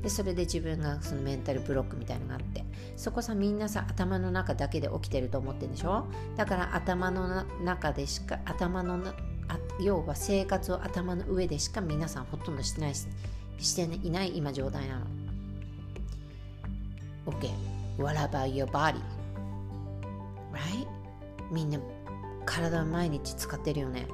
[0.00, 2.64] でそれで自分がそのメンタルブロックみたいなのがあって
[2.96, 6.06] そこさみんなさ頭の中だけで起きてると思ってるんでしょ？
[6.36, 9.16] だから頭の中でしか頭の中
[9.80, 15.06] 要は生活を頭の上でしか皆さんほとんどしてないしていない今状態なの。
[17.26, 17.50] OK
[17.98, 19.00] what about your body?
[20.52, 20.86] Right?
[21.50, 21.78] みんな
[22.44, 24.06] 体は毎日使ってるよね。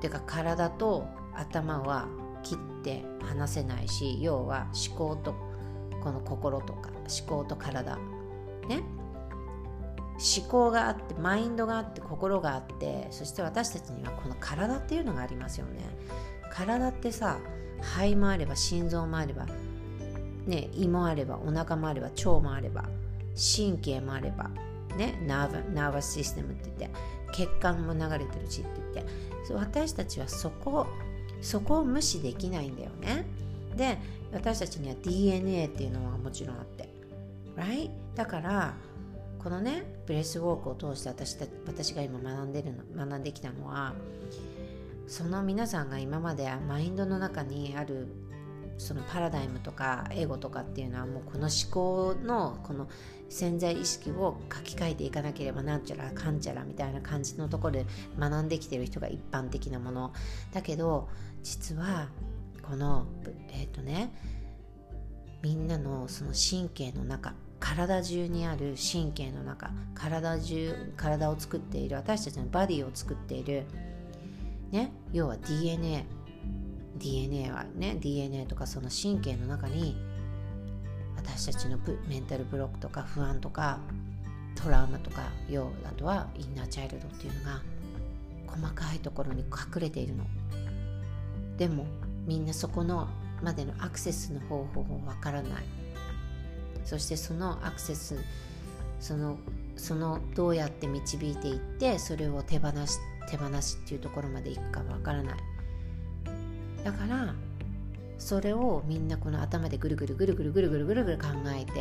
[0.00, 2.06] てか体と頭は
[2.42, 5.34] 切って離せないし要は思考と
[6.02, 7.96] この心とか思考と体
[8.68, 8.82] ね。
[10.18, 15.80] 思考があってマインドがあって心があってそして私たちにはこの体っていうのがありますよね
[16.52, 17.38] 体ってさ
[17.80, 19.46] 肺もあれば心臓もあれば
[20.46, 22.84] ね胃もあればお腹もあれば腸もあれば
[23.36, 24.50] 神経もあれば
[24.96, 26.98] ねナーバナーバスシステムって言って
[27.32, 30.86] 血管も流れてるしって言って私たちはそこ
[31.40, 33.24] そこを無視できないんだよね
[33.76, 33.98] で
[34.32, 36.88] 私たちには DNA っていうのがもちろんあって
[37.56, 37.90] right?
[38.16, 38.74] だから
[39.48, 43.94] このねブレスウォークを通して私た私が今学んでるの学んできたのは
[45.06, 48.08] その皆さんが今までマインドの中にある
[48.76, 52.88] そのパラダイムとかエゴとかっていうのはもうこの思考のこの
[53.30, 57.86] 潜在意識を書き換えていかなければなんちゃらかんちゃらみたいな感じのところで
[58.18, 60.12] 学んできてる人が一般的なもの。
[60.52, 61.08] だけど
[61.42, 62.10] 実は
[62.62, 63.06] この
[63.50, 64.12] えっ、ー、とね
[65.40, 73.64] みんなのその神経の中体中にある神経の中体中体を作っている私たちのバディを作っている
[74.70, 76.06] ね要は DNA
[76.96, 79.96] DNA はね DNA とかその神経の中に
[81.16, 83.80] 私たちのメンタルブロックとか不安とか
[84.54, 87.62] トラウマとか要あとはインナーチャイルドっていうのが
[88.46, 90.24] 細かいところに隠れているの。
[91.56, 91.86] でも
[92.26, 93.08] みんなそこの
[93.42, 95.77] までのアクセスの方法もわからない。
[96.88, 98.16] そしてそのアクセス
[98.98, 99.36] その
[99.76, 102.98] そのどうやって導いていってそれを手放し
[103.28, 105.38] 手放しっていうところまでいくかわからない。
[106.82, 107.34] だから
[108.18, 111.72] それをみんなこの頭でぐるぐるぐるぐるぐるぐるぐるぐる考えて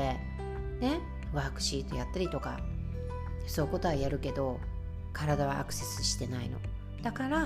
[0.86, 1.00] ね
[1.34, 2.60] ワークシートやったりとか
[3.48, 4.60] そういうことはやるけど
[5.14, 6.60] 体はアクセスしてないの。
[7.02, 7.40] だから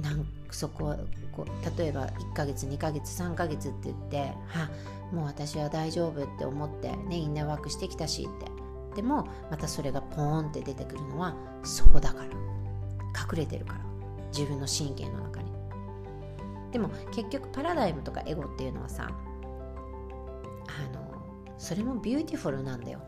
[0.00, 0.96] なんそこ
[1.32, 1.44] こ
[1.76, 4.70] 例えば1ヶ月2ヶ月3ヶ月って言っては
[5.12, 8.50] もう私は大丈夫って思ってねインナーワークしてきたしって。
[8.96, 12.30] でもまたそれがポーンって出てくるのはそこだから。
[13.14, 13.80] 隠れてるから。
[14.36, 15.52] 自分の神経の中に。
[16.72, 21.22] でも結局パラダイムとかエゴっていうのはさあの
[21.58, 23.00] それも beautiful なんだよ。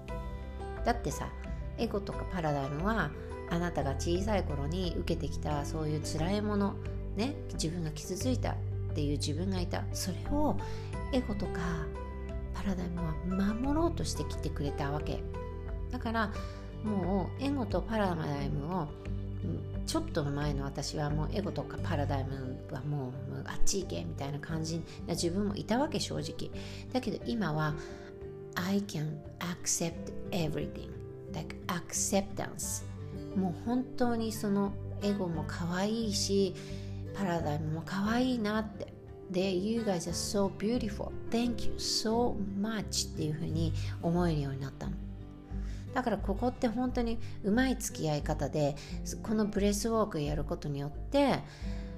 [0.85, 1.29] だってさ
[1.79, 3.11] エゴとかパラダイムは
[3.51, 6.75] あなたが小さい頃に受けてきたそういう辛いもの
[7.17, 8.57] ね自分が傷ついたっ
[8.95, 9.83] ていう自分がいた。
[9.95, 10.57] それを
[11.15, 11.61] エゴとか
[12.53, 13.15] パラダイムは
[13.55, 15.23] 守ろうとしてきてくれたわけ。
[15.93, 16.33] だから
[16.83, 18.89] もうエゴとパラダイムを
[19.87, 23.13] ちょっと前の私はもうエゴとかパラダイムはもう
[23.45, 26.51] あっち行けみたいな感じな自分もいたわけ正直。
[26.93, 27.75] だけど今は
[28.57, 29.93] I can accept
[30.33, 30.91] everything.
[31.33, 32.85] Like acceptance.
[33.37, 34.73] もう本当にその
[35.03, 36.55] エゴも可愛いし
[37.15, 38.94] パラダイムも可愛いなって。
[39.35, 41.11] で You guys are so beautiful.
[41.31, 44.93] Thank you so much っていうふうに思えるようになったの。
[45.93, 48.75] だからここって本当にうまい付き合い方で
[49.23, 51.41] このブレスウォークやることによって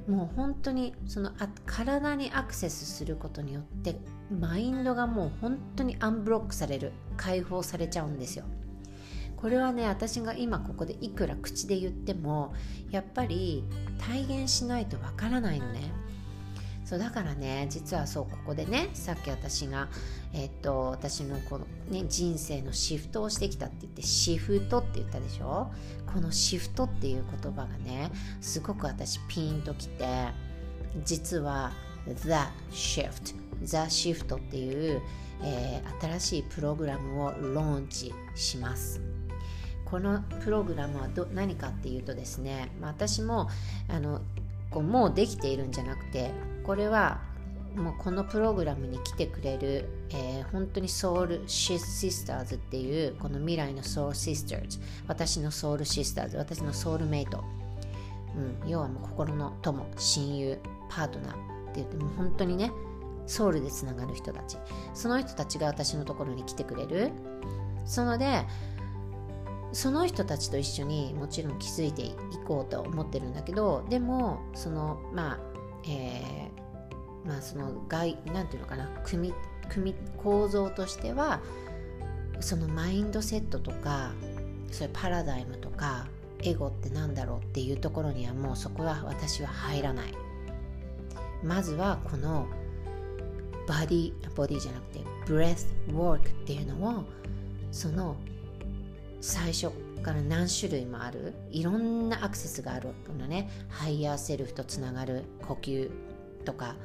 [0.06, 3.96] もう本当にそのあ体にアクセスすることによって
[4.30, 8.44] マインドがもう本当にアンブロックされる解放されちゃうんですよ。
[9.36, 12.54] これはね私が今ここでいくら口で言っても
[12.90, 13.64] やっぱり
[13.98, 15.92] 体現しないとわからないのね。
[16.86, 19.88] そうだからね実はそうここでねさっき私が、
[20.32, 25.72] え、っと私のこの、ね、人生のシフトをしてきたって言ってシフトって言ったでしょ？
[26.14, 30.06] このシフトっていう言葉がねすごく私ピンときて
[31.04, 31.72] 実は
[32.06, 32.12] The
[32.70, 35.02] Shift The Shift っていう、
[35.42, 39.00] えー、新しいプログラムをローンチします。
[39.84, 43.48] このプログラムはど何かっていうとですね、まあ、私も
[43.88, 44.20] あの
[44.70, 46.32] こうもうできているんじゃなくて
[46.66, 47.20] これは
[47.76, 54.80] もうこのプログラムに来てくれる、えー、本当にソウルシスターズっていうこの未来のソウルシスターズ。
[55.06, 57.44] 私のソウルシスターズ私のソウルメイト、
[58.64, 61.40] うん、要はもう心の友親友パートナーって
[61.76, 62.72] 言ってもう本当にね
[63.26, 64.56] ソウルでつながる人たち。
[64.94, 67.12] その人たちが私のところに来てくれる。
[67.84, 68.44] そので
[69.72, 72.14] その人たちと一緒にもちろん気づいてい
[72.46, 75.56] こうと思ってるんだけどでもそのまあ
[75.88, 76.55] えー、
[77.26, 79.32] まあその外なんていうのかな組
[79.68, 81.40] 組構造としては
[82.40, 84.12] そのマインドセットとか
[84.70, 86.06] それパラダイムとか
[86.42, 90.12] エゴってなんだろうっていうところにはもうそこは私は入らない。
[91.42, 92.46] まずはこの
[93.66, 97.04] body body じゃなくて breathwork っていうのを
[97.72, 98.16] その
[99.20, 99.70] 最初
[100.02, 103.50] から何種類もあるいろんなアクセスがあるのね。
[103.68, 105.90] higher self とつながる呼吸
[106.44, 106.76] とか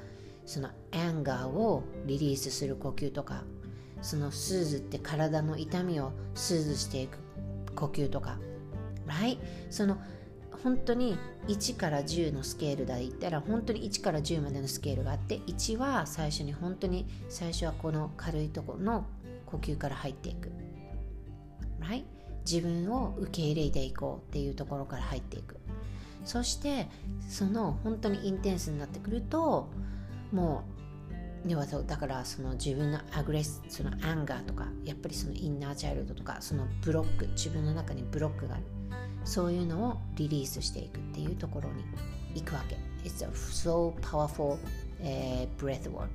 [0.52, 3.46] その anger をリリースする呼吸とか
[4.02, 7.20] その soothe って体の痛みを soothe していく
[7.74, 8.38] 呼吸とか。
[9.08, 9.38] Right?
[9.70, 9.98] その
[10.62, 19.06] 本当に1から10のスケールで言ったら本当に1から10までのスケールがあって1は最初に本当に最初はこの軽いところの
[19.46, 20.52] 呼吸から入っていく。
[21.80, 22.04] Right?
[22.46, 25.62] 自分を受け入れていこうっていうところから入っていく。
[26.26, 26.90] そして
[27.30, 29.70] その本当に intense になってくると
[30.32, 30.64] も
[31.46, 38.64] 要はだからその自分の aggress その anger とかやっぱりその inner child とかそのブロック自分の中にブロックがある
[39.24, 41.84] そういうのをリリースしていくっていうところに
[42.36, 42.78] 行くわけ。
[43.04, 44.58] It's a so powerful、
[45.02, 46.08] uh, breath work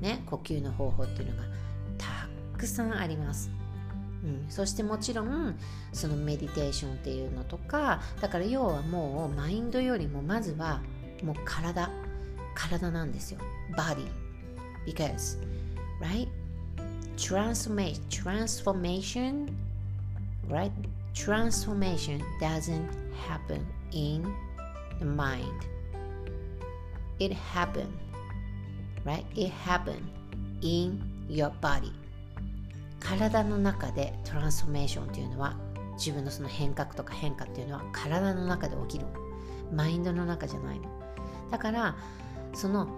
[0.00, 1.42] ね呼吸の方法っていうのが
[1.98, 2.06] た
[2.58, 3.50] くさんあります。
[4.24, 5.56] うん、そしてもちろん
[5.92, 10.80] そのメディテーションっていうのとかだから要はもうマインドよりもまずは
[11.22, 11.90] もう体。
[12.56, 13.40] 体なんですよ
[13.76, 14.08] body
[14.84, 15.38] because
[16.00, 16.28] right
[17.16, 19.48] transformation transformation
[20.48, 20.72] right
[21.14, 22.88] transformation doesn't
[23.28, 24.24] happen in
[24.98, 25.44] the mind
[27.20, 27.86] it happen
[29.04, 30.00] right it happen
[30.62, 31.92] in your body
[32.98, 35.56] 体の中でトランスフォーメーションっていうのは
[35.96, 39.06] 自分のその変革とか変化っていうのは体の中で起きる
[39.72, 40.84] マインドの中じゃないの
[41.50, 41.96] だから
[42.54, 42.88] その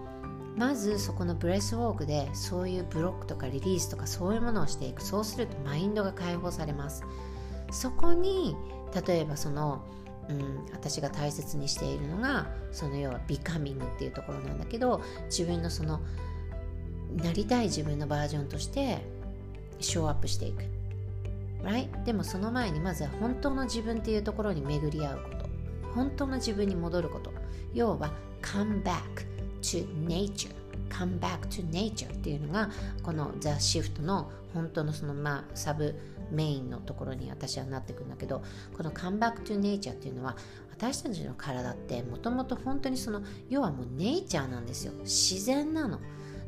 [0.57, 5.03] まずそこのブレスウォークでそういうブロックとかリリースとかそういうものをしていく。
[5.03, 7.05] そうするとマインドが解放されます。
[7.71, 8.57] そこに
[9.07, 9.85] 例えばその、
[10.29, 16.01] うん、私が大切にしているのがその要はビカミングっていうところなんだけど自分のその
[17.15, 18.99] なりたい自分のバージョンとして
[19.81, 20.65] ショーアップしていく、
[21.63, 22.05] right?
[22.05, 25.49] でもその前にまずは本当の自分っていうところに巡り合うこと。
[25.95, 27.33] 本当の自分に戻ること。
[27.75, 28.11] 要は
[28.43, 30.55] come back to nature
[30.89, 32.71] come back to nature っていうのが
[33.03, 35.95] この The Shift の本当のそのまあサブ
[36.31, 38.43] メインのところに私はなってくんだけど
[38.77, 40.37] この come back to nature っていうのは
[40.71, 44.93] 私たちの体ってもともと本当にその要はもうネイチャーなんですよ。
[45.03, 45.99] 自然なの。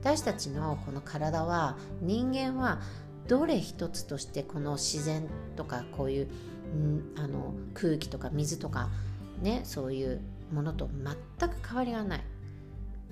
[0.01, 2.81] 私たちのこの体は人間は
[3.29, 6.29] どれ一つとしてこの自然とかこういう、
[7.17, 8.89] あの空気とか水とか
[9.43, 10.21] ねそういう
[10.53, 10.89] ものと
[11.39, 12.21] 全く変わりがない。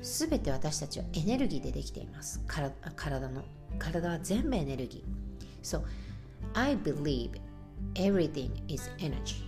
[0.03, 2.41] 全て私たちはエネルギーでできています。
[2.47, 3.43] 体の。
[3.79, 5.63] 体は全部エネルギー。
[5.63, 5.83] So
[6.55, 7.33] I believe
[7.95, 9.45] everything is energy.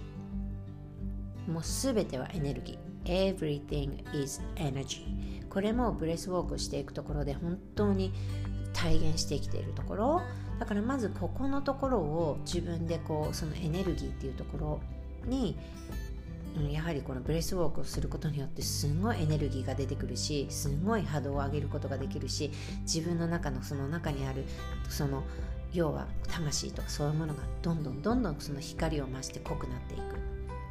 [1.50, 3.36] もう全てはエネルギー。
[3.36, 5.48] Everything is energy.
[5.48, 8.12] これもブレスウォークしていくところで本当に
[8.72, 10.22] 体現してきているところ。
[10.58, 14.80] だからまずここのところを自分でこうそのエネルギーっていうところ
[15.24, 15.56] に
[16.70, 22.50] やはりこのブレスウォークをすることによってすごいエネルギーが出てくるしすごい波動を上げることができるし
[22.82, 24.44] 自分の中のその中にある
[24.88, 25.22] その
[25.72, 30.20] 要は魂とかそういうものがどんどんどんどんその光を増して濃くなっていく。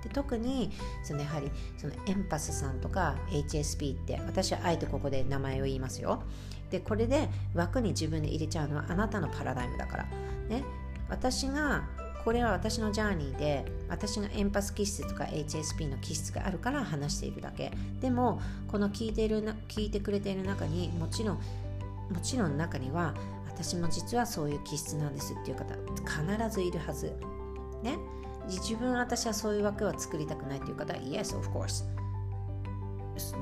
[0.03, 0.71] で特に
[1.03, 6.23] そのやはりそのエンパスさんとか HSP って私はあえてここで名前を言いますよ。
[6.69, 10.05] でこれで枠に自分で入れちゃうのはあなたのパラダイムだから。
[10.49, 10.63] ね。
[11.09, 11.83] 私が
[12.23, 17.71] これは私のジャーニーで私がエンパス気質とか HSP の気質があるから話しているだけ。
[18.01, 23.13] でもこの聞いている聞いてくれている中にもちろんもちろん中には
[23.47, 27.13] 私も実はそういう気質なんですっていう方必ずいるはず。
[27.83, 27.97] ね。
[28.47, 31.85] 自分私はそういう枠は作りたくないっていう方は Yes of course.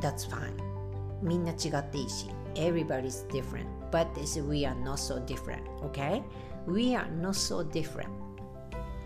[0.02, 0.54] That's fine.
[1.22, 3.66] みんな違っていいし everybody's different.
[3.92, 6.22] But is we are not so different okay?
[6.68, 8.27] We are not so different.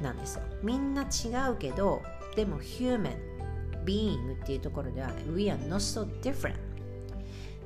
[0.01, 0.43] なんですよ。
[0.61, 2.01] みんな違うけど
[2.35, 3.15] でも human
[3.85, 6.55] being っていうところでは we are not so different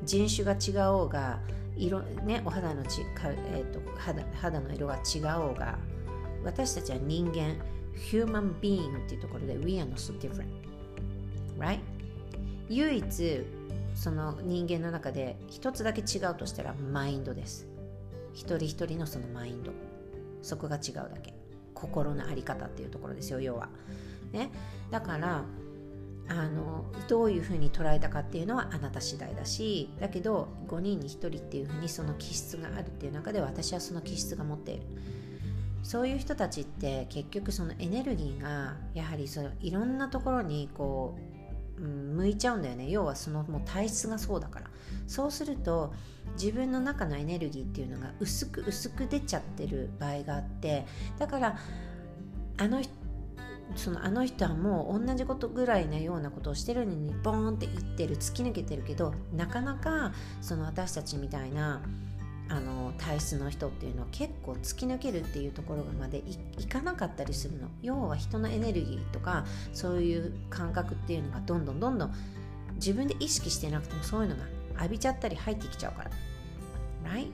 [0.04, 1.40] 人種が違おうが
[1.76, 5.78] 色、ね、お肌のちか、えーと、肌肌の色が違おうが
[6.44, 7.58] 私たちは人間
[8.12, 10.46] human being っていうところで we are not so different
[11.60, 11.80] right
[12.70, 13.46] 唯一
[13.96, 17.66] その人間の中で一つだけ違うとしたらマインドです。
[18.34, 19.72] 一人一人のそのマインド。
[20.42, 21.34] そこが違うだけ。
[21.76, 23.70] 心の在り方っていうところですよ要は。
[24.32, 24.50] ね、
[24.90, 25.44] だから
[26.28, 34.84] あのどういうふうに捉えたかっていうのはあなた次第だしだけど5人に1人っていうふうにその気質があるっていう中で私はその気質が持っている。
[35.84, 41.16] そういう人たちって結局そのエネルギーがやはりそのいろんなところにこ
[41.80, 42.90] う、うん、向いちゃうんだよね。
[42.90, 44.70] 要はそのもう体質がそうだから。
[45.08, 45.94] そうすると
[46.34, 50.86] 自分の中のエネルギーっていうのが薄く薄く出ちゃってる場合があって
[51.18, 51.58] だから
[52.58, 52.82] あの
[53.76, 61.82] そのあの人はもう同じことぐらいなようなことをしてるのにボーンっていってる突き抜けてるけどなかなかその私たちみたいな
[62.48, 66.22] あの体質の人っていうのは結構突き抜けるっていうところまで
[66.60, 67.70] いかなかったりするの。
[67.82, 72.14] 要は人のエネルギーとかそういう感覚っていうのがどんどんどんどん
[72.76, 74.44] 自分で意識してなくてもそういうのが
[74.78, 76.12] 浴びちゃったり入ってきちゃうから。
[77.10, 77.32] Right?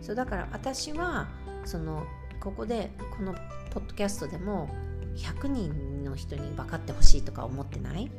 [0.00, 1.28] そうだから私は
[1.64, 2.04] その
[2.40, 3.34] ここでこの
[3.70, 4.68] ポッドキャストでも
[5.16, 8.10] 100人の人に分かってほしいとか思ってない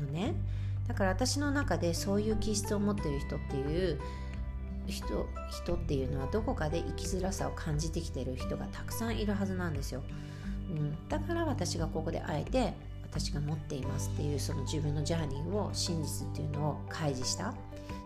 [0.00, 0.34] のね。
[0.88, 4.00] だから私の中でそういう気質を持ってる人っていう
[4.86, 10.02] 人人っていうのはどこかで生きづらさを感じてきてる人がたくさんいるはずなんですよ、
[10.70, 17.54] うん、だから私がここであえて私が持っていますっていうその自分のジャーニーを真実っていうのを開示した。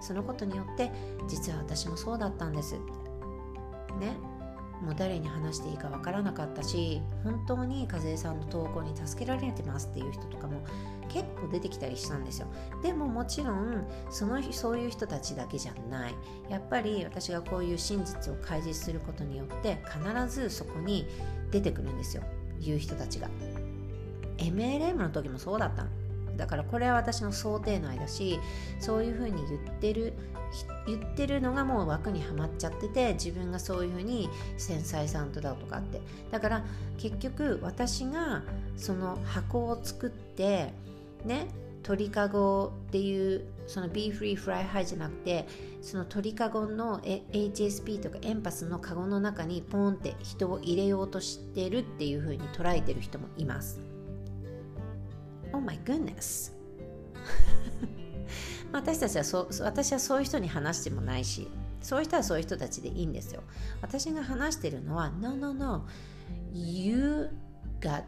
[0.00, 0.90] そのことによって
[1.28, 2.76] 実は私もそうだったんです。
[2.76, 4.16] ってね。
[4.82, 10.62] もう誰に話していいかわからなかったし本当に和江さんの投稿に助けられてますっていう人とかも
[11.08, 12.48] 結構出てきたりしたんですよ。
[12.82, 16.14] でももちろんそのそういう人たちだけじゃない。
[16.50, 21.06] やっぱり私がこういう真実を開示することによって必ずそこに
[21.50, 22.22] 出てくるんですよ。
[22.60, 23.28] 言う人たちが。
[24.38, 25.90] MLM の時もそうだったの。
[26.36, 28.38] だからこれは私の想定内だし
[28.80, 30.14] そういうふうに言ってる
[30.86, 36.64] 言ってるのがもう枠にはまっちゃってて自分がそういうふうに繊細さんとだとかってだから
[36.98, 38.42] 結局私が
[38.76, 40.72] その箱を作って
[41.24, 41.48] ね
[41.82, 45.46] 鳥かごっていうその Be Free Fly High じゃなくて
[45.82, 53.93] その鳥かごの HSP とかエンパスのかごの中にポンって人を入れようとしてるっていうふうに捉えてる人もいます。
[55.64, 56.52] My goodness.
[58.72, 61.48] 私たちはそう私はそういう人に話してもないし
[61.80, 63.42] そういう人はそういう人たちでいいんですよ。
[63.80, 65.86] 私が話してるのは No no no.
[66.52, 67.30] You
[67.80, 68.04] got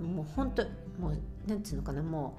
[0.00, 0.64] もう本当
[0.98, 2.38] もうなんていうのかなも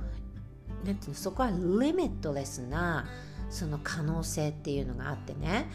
[0.84, 1.58] うなんていうのそこはリ
[1.94, 3.06] ミットレスな
[3.50, 5.70] その可能性っていうのがあってね。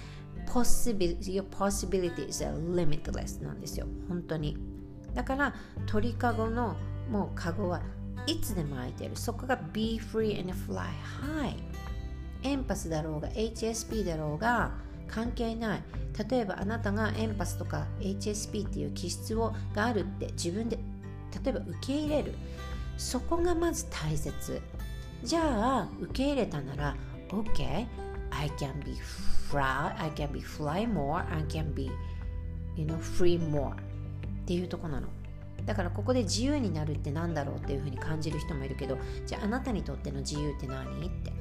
[0.46, 3.86] possibility, your possibilities are limitless なんですよ。
[4.08, 4.56] 本当に。
[5.14, 5.54] だから
[5.86, 6.76] 鳥かごの
[7.10, 7.82] もうかごは
[8.26, 9.16] いつでも空いてる。
[9.16, 10.86] そこが be free and fly
[11.22, 11.56] high
[12.42, 14.72] エンパスだろうが HSP だろうが
[15.08, 15.82] 関係ない。
[16.30, 20.78] 例えばあなたがエンパスとか HSP っていう気質をがあるって自分で
[21.44, 22.34] 例えば受け入れる。
[22.96, 24.62] そこがまず大切。
[25.22, 26.96] じゃあ受け入れたなら
[27.28, 27.86] OK
[28.30, 28.92] I can be
[29.50, 31.90] fly I can be fly more I can be
[32.76, 33.74] you know free more っ
[34.46, 35.08] ていうとこなの。
[35.66, 41.06] だからここで自由になるって何だろうっていうふうに感じる人もいるけどじゃああなたにとっての自由って何？
[41.06, 41.32] って。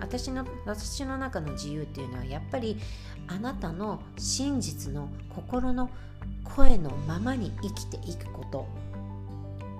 [0.00, 2.78] 私の私の中の自由っていうのはやっぱり
[3.26, 5.90] あなたの真実の心の
[6.44, 8.66] 声のままに生きていくこと。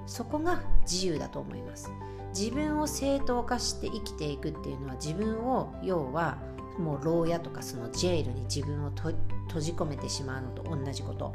[0.06, 1.90] そこが自由だと思います。
[2.36, 6.38] 自分を正当化して生きていくっていうのは自分を要は
[6.78, 9.12] もう牢屋とかそのジェイルに自分を閉
[9.60, 11.32] じ込めてしまうのと同じこと。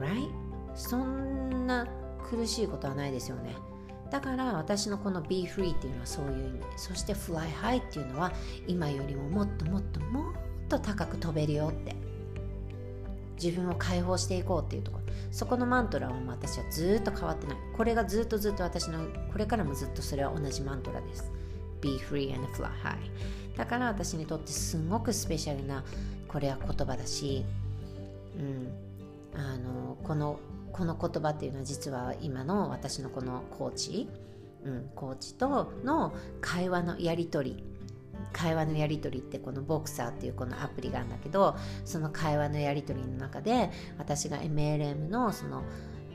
[0.00, 0.28] Right?
[0.74, 1.86] そんな
[2.28, 3.54] 苦しいことはないですよね。
[4.10, 6.60] だから私のこの Be Free っていうのはそういう意味。
[6.76, 8.32] そして Fly High っていうのは
[8.66, 10.34] 今よりももっともっともっ
[10.68, 11.94] と高く飛べるよって。
[13.42, 15.12] 自分を解放していこうっていうところ。
[15.30, 17.56] そこのマントラは私はずっと変わってない。
[17.76, 18.98] これがずっとずっと私の
[19.32, 21.30] これからもずっとそれは同じマントラです。
[21.80, 22.96] Be free and fly high
[23.56, 25.84] だから私にとってすごくスペシャルな
[26.28, 27.44] これは言葉だし
[28.38, 28.89] うん。
[29.34, 30.40] あのこの
[30.72, 34.08] この言葉っていうのは実は今の私のこのコーチ、
[34.64, 37.64] うん、コーチとの会話のやり取り。
[38.32, 45.64] 会話のやり取りってこのボクサーっていうこのアプリがあるんだけどその会話のやり取りの中で私が MLM のその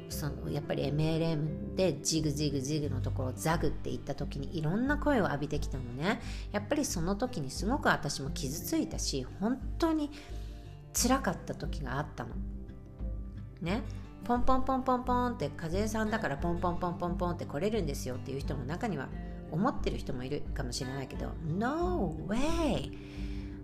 [0.10, 6.22] そのやっぱり MLM でジグジグジグのところザグって言った時にいろんな声を浴びてきたのね。
[6.52, 10.12] やっぱりその時にすごく私も傷ついたし本当に
[10.94, 12.36] 辛かった時があったの。
[13.62, 13.82] ね
[14.24, 19.08] ポンポンポンポンポンって風邪さんだからポンポンポンポンポンって来れるんですよっていう人も中には
[19.52, 22.92] 思ってる人もいるかもしれないけど No way!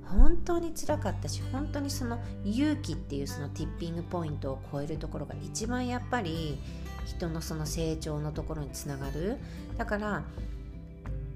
[0.06, 6.60] 本当につらかったし本当にその勇気っていうそのティッピングポイントを超えるところが一番やっぱり
[7.06, 9.38] 人のその成長のところにつながる。
[9.78, 10.24] だから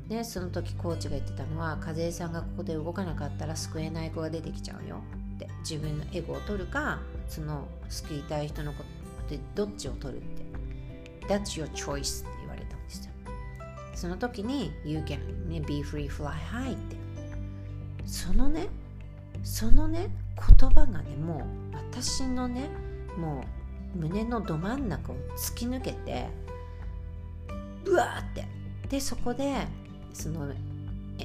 [0.08, 5.02] ねその時コーチが言ってたのは風邪さんがここで動かなかったら救えない子が出てきちゃうよ
[5.36, 8.84] って自分のエゴを取るかその救いたい人のこ
[9.28, 10.46] とでどっちを取るって。
[11.28, 13.12] That's your choice って言われたんですよ。
[13.96, 16.96] その時に You can、ね、be free fly high って。
[18.06, 18.68] そのね
[19.44, 20.10] そのね
[20.60, 22.70] 言葉がねもう私のね
[23.18, 23.44] も
[23.96, 26.28] う胸のど真ん中を突き抜けて
[27.86, 28.46] うわーって。
[28.90, 29.68] でそこで
[30.14, 30.54] その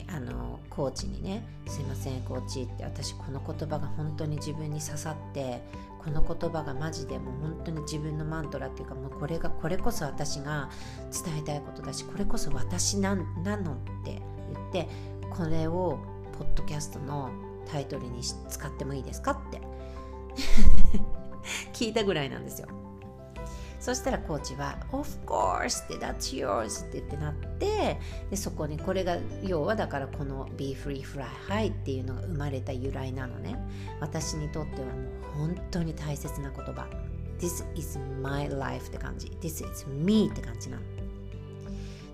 [0.09, 5.61] あのコーチにね「すいませんコーチ」って私この言葉が本当に自分に刺さって
[6.03, 10.71] この言葉がマジでもう本当に自分のマントラっていうかもうこれがこれこそ私が
[11.25, 14.23] 伝えたいことだしこれこそ私ななのって
[14.53, 14.89] 言って
[15.31, 15.99] これを
[16.39, 17.31] ポッドキャストの
[17.71, 19.61] タイトルに使ってもいいですかって。
[21.73, 22.69] 聞いたぐらいなんですよ。
[23.81, 26.87] そしたらコーチは「Of course!」って That's yours!
[26.87, 27.99] って言ってなって
[28.31, 33.57] でそこにこれが要はだからこの Be Free Fly High っていうのが生まれた由来なのね
[34.01, 34.95] 私にとってはもう
[35.39, 36.87] 本当に大切な言葉
[37.41, 40.83] This is my life って感じ This is me って感じなの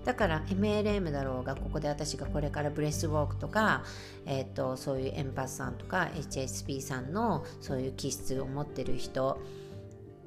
[0.07, 3.83] だから MLM だろうがここで私がこれからブレスウォークとか、
[4.25, 9.37] えーと、そういうエンパスさんとか HSP さんのそういう気質を持ってる人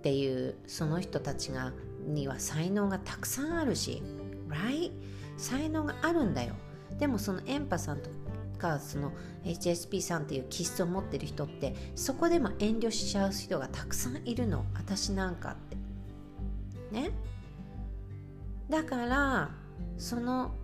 [0.01, 1.75] っていうその人たちが
[2.07, 4.03] には才能がたくさんあるし
[4.49, 4.93] right?
[5.37, 6.55] 才能があるんだよ。
[6.99, 8.09] でもそのエンパさんと
[8.59, 9.13] かその
[9.45, 14.65] HSP さんっていう気質を持ってる人ってそこでも遠慮しちゃう人がたくさんいるの。
[14.75, 15.77] 私なんかって。
[16.95, 17.11] ね？
[18.71, 19.51] だから
[19.99, 20.55] その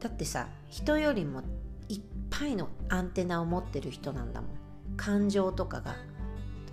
[0.00, 1.42] だってさ人よりも
[1.88, 4.50] いっぱいのアンテナを持ってる人なんだもん。
[4.98, 5.96] 感情とかが。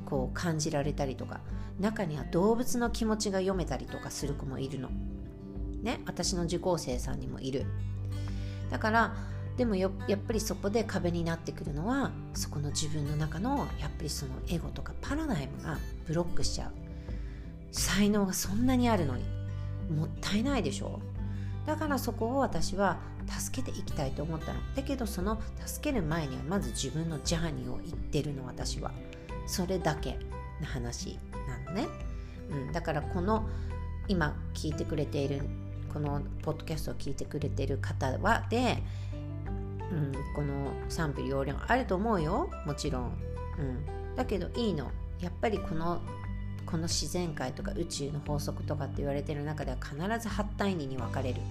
[0.06, 1.42] こう感じられたりとか
[1.80, 4.90] 中には動物の気持ちが読めたりとかする子もいるの。
[5.82, 7.66] ね私の受講生さんにもいる。
[8.70, 9.16] だから
[9.58, 15.78] でもやっぱりそこで壁になってくるのはそこの自分の中のやっぱりそのエゴとかパラダイムが
[16.08, 16.72] ブロックしちゃう。
[17.72, 19.24] 才能がそんなにあるのに
[19.90, 21.02] もったいないでしょ。
[21.66, 24.60] だからそこを私は助けていきたいと思ったの。
[24.76, 28.92] だけどその助ける前にはまず自分のジャーニーを言ってるの私は。
[29.46, 30.18] それだけ
[30.60, 31.20] の話
[31.66, 31.88] なのね、
[32.50, 33.48] うん、だからこの
[34.08, 35.42] 今聞いてくれている
[35.92, 38.84] このポッドキャストを聞いてくれている方はで、
[39.92, 42.50] うん、この賛否両論あると思うよ。
[42.66, 43.18] もちろん、
[43.58, 44.92] うん、だけどいいの。
[45.22, 46.02] やっぱりこの
[46.66, 51.42] この自然界とか宇宙の法則とかって言われてる中では必ず8対2に分かれる。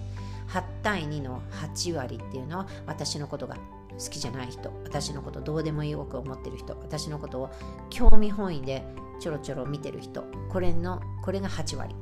[0.49, 3.57] 8対2の8割っていうのは私のことが
[3.97, 7.49] 好きじゃない人私のことどうでもよく思ってる人私のことを
[7.89, 8.83] 興味本位で
[9.19, 11.95] ちょろちょろ見てる人これのこれが8割。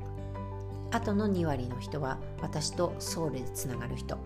[0.92, 4.18] あとの2割の人は私とソウルでつながる人。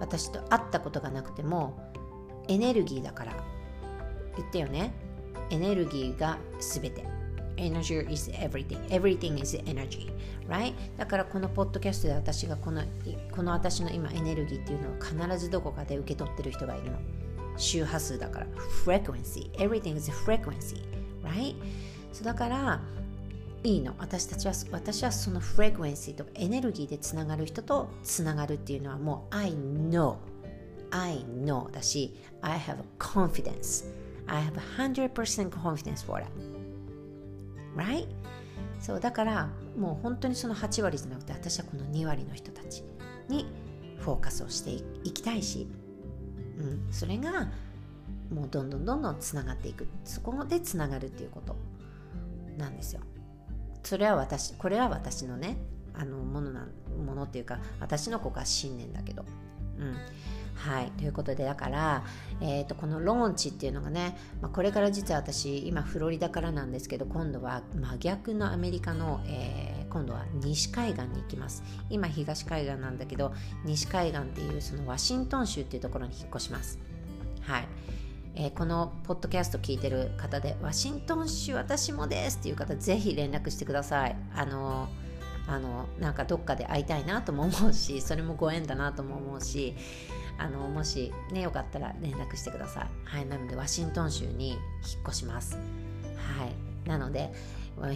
[0.00, 1.92] 私と会ったことがなくても
[2.46, 3.32] エネルギーだから。
[4.36, 4.92] 言ってよね。
[5.50, 7.17] エネルギーが全て。
[7.58, 10.10] Energy is everything everything is energy
[10.48, 12.82] right だからこのポッドキャストで私がこの
[13.34, 16.98] この私の今エネルギーっていうのを必ずどこかで受け取ってる人がいるの
[17.56, 18.46] 周波数だから
[18.84, 20.82] frequency everything is frequency
[21.22, 21.54] right
[22.12, 22.80] そうだから
[23.64, 30.16] いいの私たちは私はそのフレクエンシーとかエネルギーでつながる人とつながるっていうのはもう I know
[30.90, 33.84] I know だし I have confidence
[34.26, 36.28] I have 100% confidence for it
[37.78, 38.06] right?
[38.80, 42.84] そうだからもう本当にその8割じゃなくて私はこの2割の人たち
[43.28, 43.46] に
[43.98, 44.70] フォーカスをして
[45.04, 45.68] いきたいし、
[46.58, 47.48] うん、それが
[48.32, 49.86] もうどんどんどんどんつながっていく。
[50.04, 51.56] そこでつながるっていうこと
[52.56, 53.00] なんですよ。
[53.82, 55.56] それは私これは私のね
[55.94, 56.68] あのものな
[57.04, 59.24] ものっていうか私の子が信念だけど。
[59.78, 59.96] うん。
[60.58, 62.04] はい、ということでだから、
[62.40, 71.62] えーと、このローンチっていうのがね、まあ、これから実は私今フロリダからなんですけど今度は真逆のアメリカの、えー、今度は西海岸に行きます。
[71.90, 73.32] 今東海岸なんだけど
[73.64, 76.78] 西海岸っていうそのワシントン州っていうところに引っ越します。
[77.42, 77.68] はい。
[78.34, 84.16] えー、このポッドキャスト聞いてる方でワシントン州私もですっていう方ぜひ連絡してください。
[84.34, 84.88] あの
[85.48, 89.74] あのなんかどっかで会いたいなとも思うしそれもご縁だなとも思うし
[90.38, 92.88] あのもしねよかったら連絡してください。
[93.04, 94.60] はいなのでワシントン州に引っ
[95.08, 95.56] 越します。
[95.56, 95.60] は
[96.46, 96.88] い。
[96.88, 97.32] なので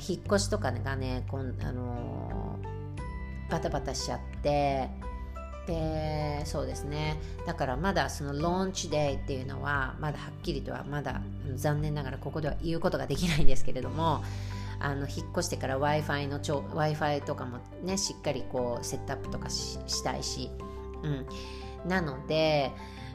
[0.09, 4.91] 引っ越しとかがねこんあのー、バタバタしちゃって
[5.67, 7.21] でそうですね。
[7.47, 11.23] だからまだそのローンチデーっていうのはまだはっきりとはまだ
[11.55, 14.25] 残念ながらここでは言うことができないんですけれども
[14.81, 20.51] あの引っ越してから w i f i の w i f i とかもねしっかりこうセットアップとかしたいし、
[21.05, 21.27] うん、
[21.87, 22.73] なので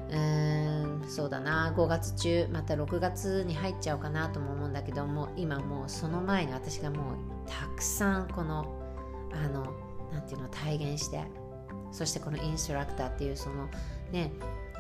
[0.10, 1.74] うーんそうだな。
[1.76, 7.16] 5月中また6月に入っちゃうかなとも思うんだけども今もうその前に私がもう
[7.48, 8.66] たくさんこの
[9.34, 9.74] あの
[10.12, 11.24] なんていうの体現して
[11.92, 13.68] そしてこのインストラクターっていうその
[14.12, 14.32] ね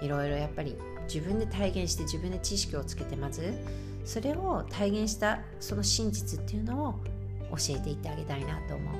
[0.01, 0.75] いろいろやっぱり
[1.11, 3.53] 自分で体現して自分で知識をつけてまず
[4.05, 6.93] それを体現したその真実っていうのを
[7.51, 8.93] 教えていってあげたいなと思う。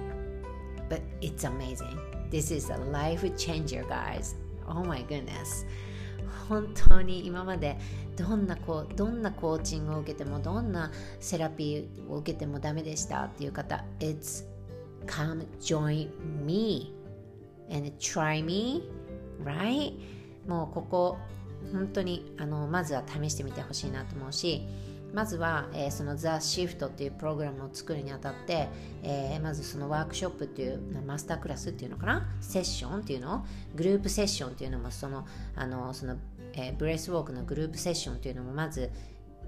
[0.90, 1.98] But it's amazing.
[2.30, 4.36] This is a life changer guys.
[4.68, 5.66] Oh my goodness.
[6.50, 7.78] 本当に今まで
[8.16, 14.46] どんなこうどんなコーチングを受けてもどんなセラピーを受けてもダメでしたっていう方 It's
[15.06, 16.10] come join
[16.46, 16.94] me
[17.70, 18.90] and try me
[19.44, 19.94] right?
[20.48, 21.18] もうここ
[21.72, 24.62] 本当にあのまずは試してみてほしいなと思うし
[25.14, 28.68] まずは、えー、その The Shift っていうプログラムを作るにあたって、
[29.04, 32.30] えー、まずそのワークショップっていうマスタークラスっていうのかな？
[32.42, 33.46] セッションっていうの？
[33.76, 36.18] グループセッションっていうのもそのあのその、
[36.54, 38.92] えー、 breathwork のグループセッションっていうのもまず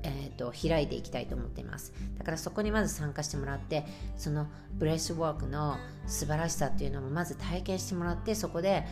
[0.02, 1.92] えーと、開いていきたいと思っています。
[2.18, 3.84] だからそこにまず参加してもらって
[4.16, 5.76] その breathwork の
[6.08, 8.86] 素晴らしさっていうのもまず体験してもらってそこで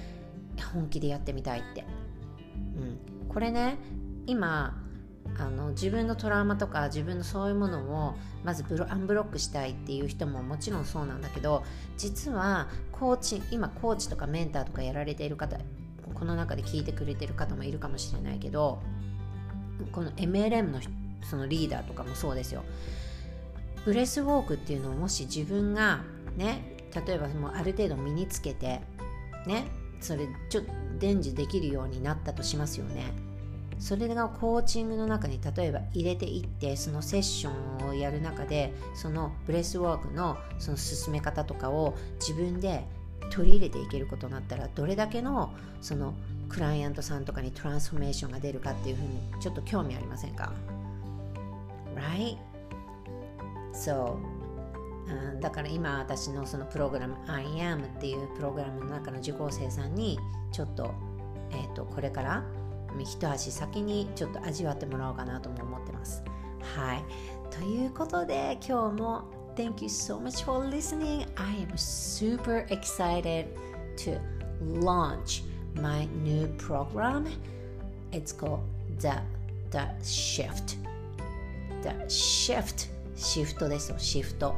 [0.74, 1.86] 本気でやってみたいって、
[2.76, 3.78] うん、これね
[4.26, 4.84] 今
[5.39, 11.63] あの自分のトラウマとか自分のそういうものをまずブロアンブロックしたいっていう人ももちろんそうなんだけど
[11.97, 15.57] 実はコーチ今コーチとかメンターとかやられている方
[16.13, 18.81] この中で聞いてくれてる方もいるかもしれないけど
[19.91, 20.79] この MLM の
[21.29, 22.63] そのリーダーとかもそうですよ。
[23.86, 26.01] breathwork っていうのをもし自分が
[26.35, 26.77] ね
[27.07, 28.81] 例えばもうある程度身につけて
[29.45, 29.67] ね
[30.01, 33.26] それちょっと伝授できるようになったとしますよね。
[33.80, 37.51] それがコーチングの中に例えば入れていってそのセッショ
[37.86, 42.86] ンをやる中でその breathwork のその進め方とかを自分で
[43.30, 46.13] 取り入れていけることになったらどれだけのその
[46.49, 50.53] クライアントさんとかに transformation が出るかっていうふうにちょっと興味ありませんか
[51.95, 52.38] ？Right?
[53.73, 54.17] So
[55.39, 60.19] だから今私のそのプログラム I am っていうプログラムの中の受講生さんに
[60.51, 60.93] ちょっと,、
[61.51, 62.43] えーと、これから
[62.99, 66.23] 一足先にちょっと味わってもらおうかなとも思ってます。
[66.75, 67.03] はい。
[67.51, 69.23] ということで今日も
[69.55, 71.25] Thank you so much for listening.
[71.35, 73.47] I am super excited
[73.97, 74.19] to
[74.61, 75.43] launch
[75.75, 77.27] my new program.
[78.11, 78.61] It's called
[78.99, 79.21] The,
[79.71, 80.77] the Shift.
[81.81, 82.89] The Shift.
[83.15, 84.55] シフトですよ、シフト。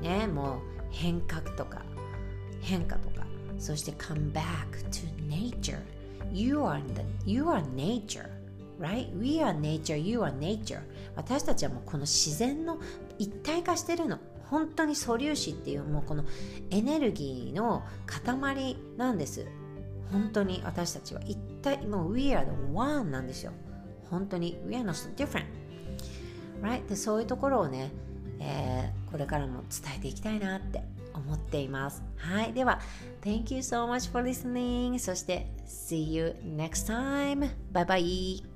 [0.00, 0.58] ね、もう
[0.90, 1.82] 変革とか、
[2.60, 3.24] 変化とか、
[3.58, 4.42] そして come back
[4.90, 5.78] to nature.
[6.32, 8.30] You are, the, you are nature.
[8.78, 9.08] Right?
[9.16, 10.80] We are nature, you are nature.
[11.14, 12.78] 私たちはもうこの自然の
[13.18, 14.18] 一体化してるの。
[14.52, 16.24] 本当に素粒子っていうもうこの
[16.70, 19.46] エネルギーの塊なんです
[20.10, 23.52] 本当に私たちは一体もう We are the one なんですよ
[24.10, 25.46] 本当に We are not different
[26.60, 26.86] right?
[26.86, 27.90] でそういうところをね、
[28.40, 30.82] えー、これからも伝えていきたいなって
[31.32, 32.80] 思っていますはいでは
[33.22, 38.51] Thank you so much for listening そして See you next time bye bye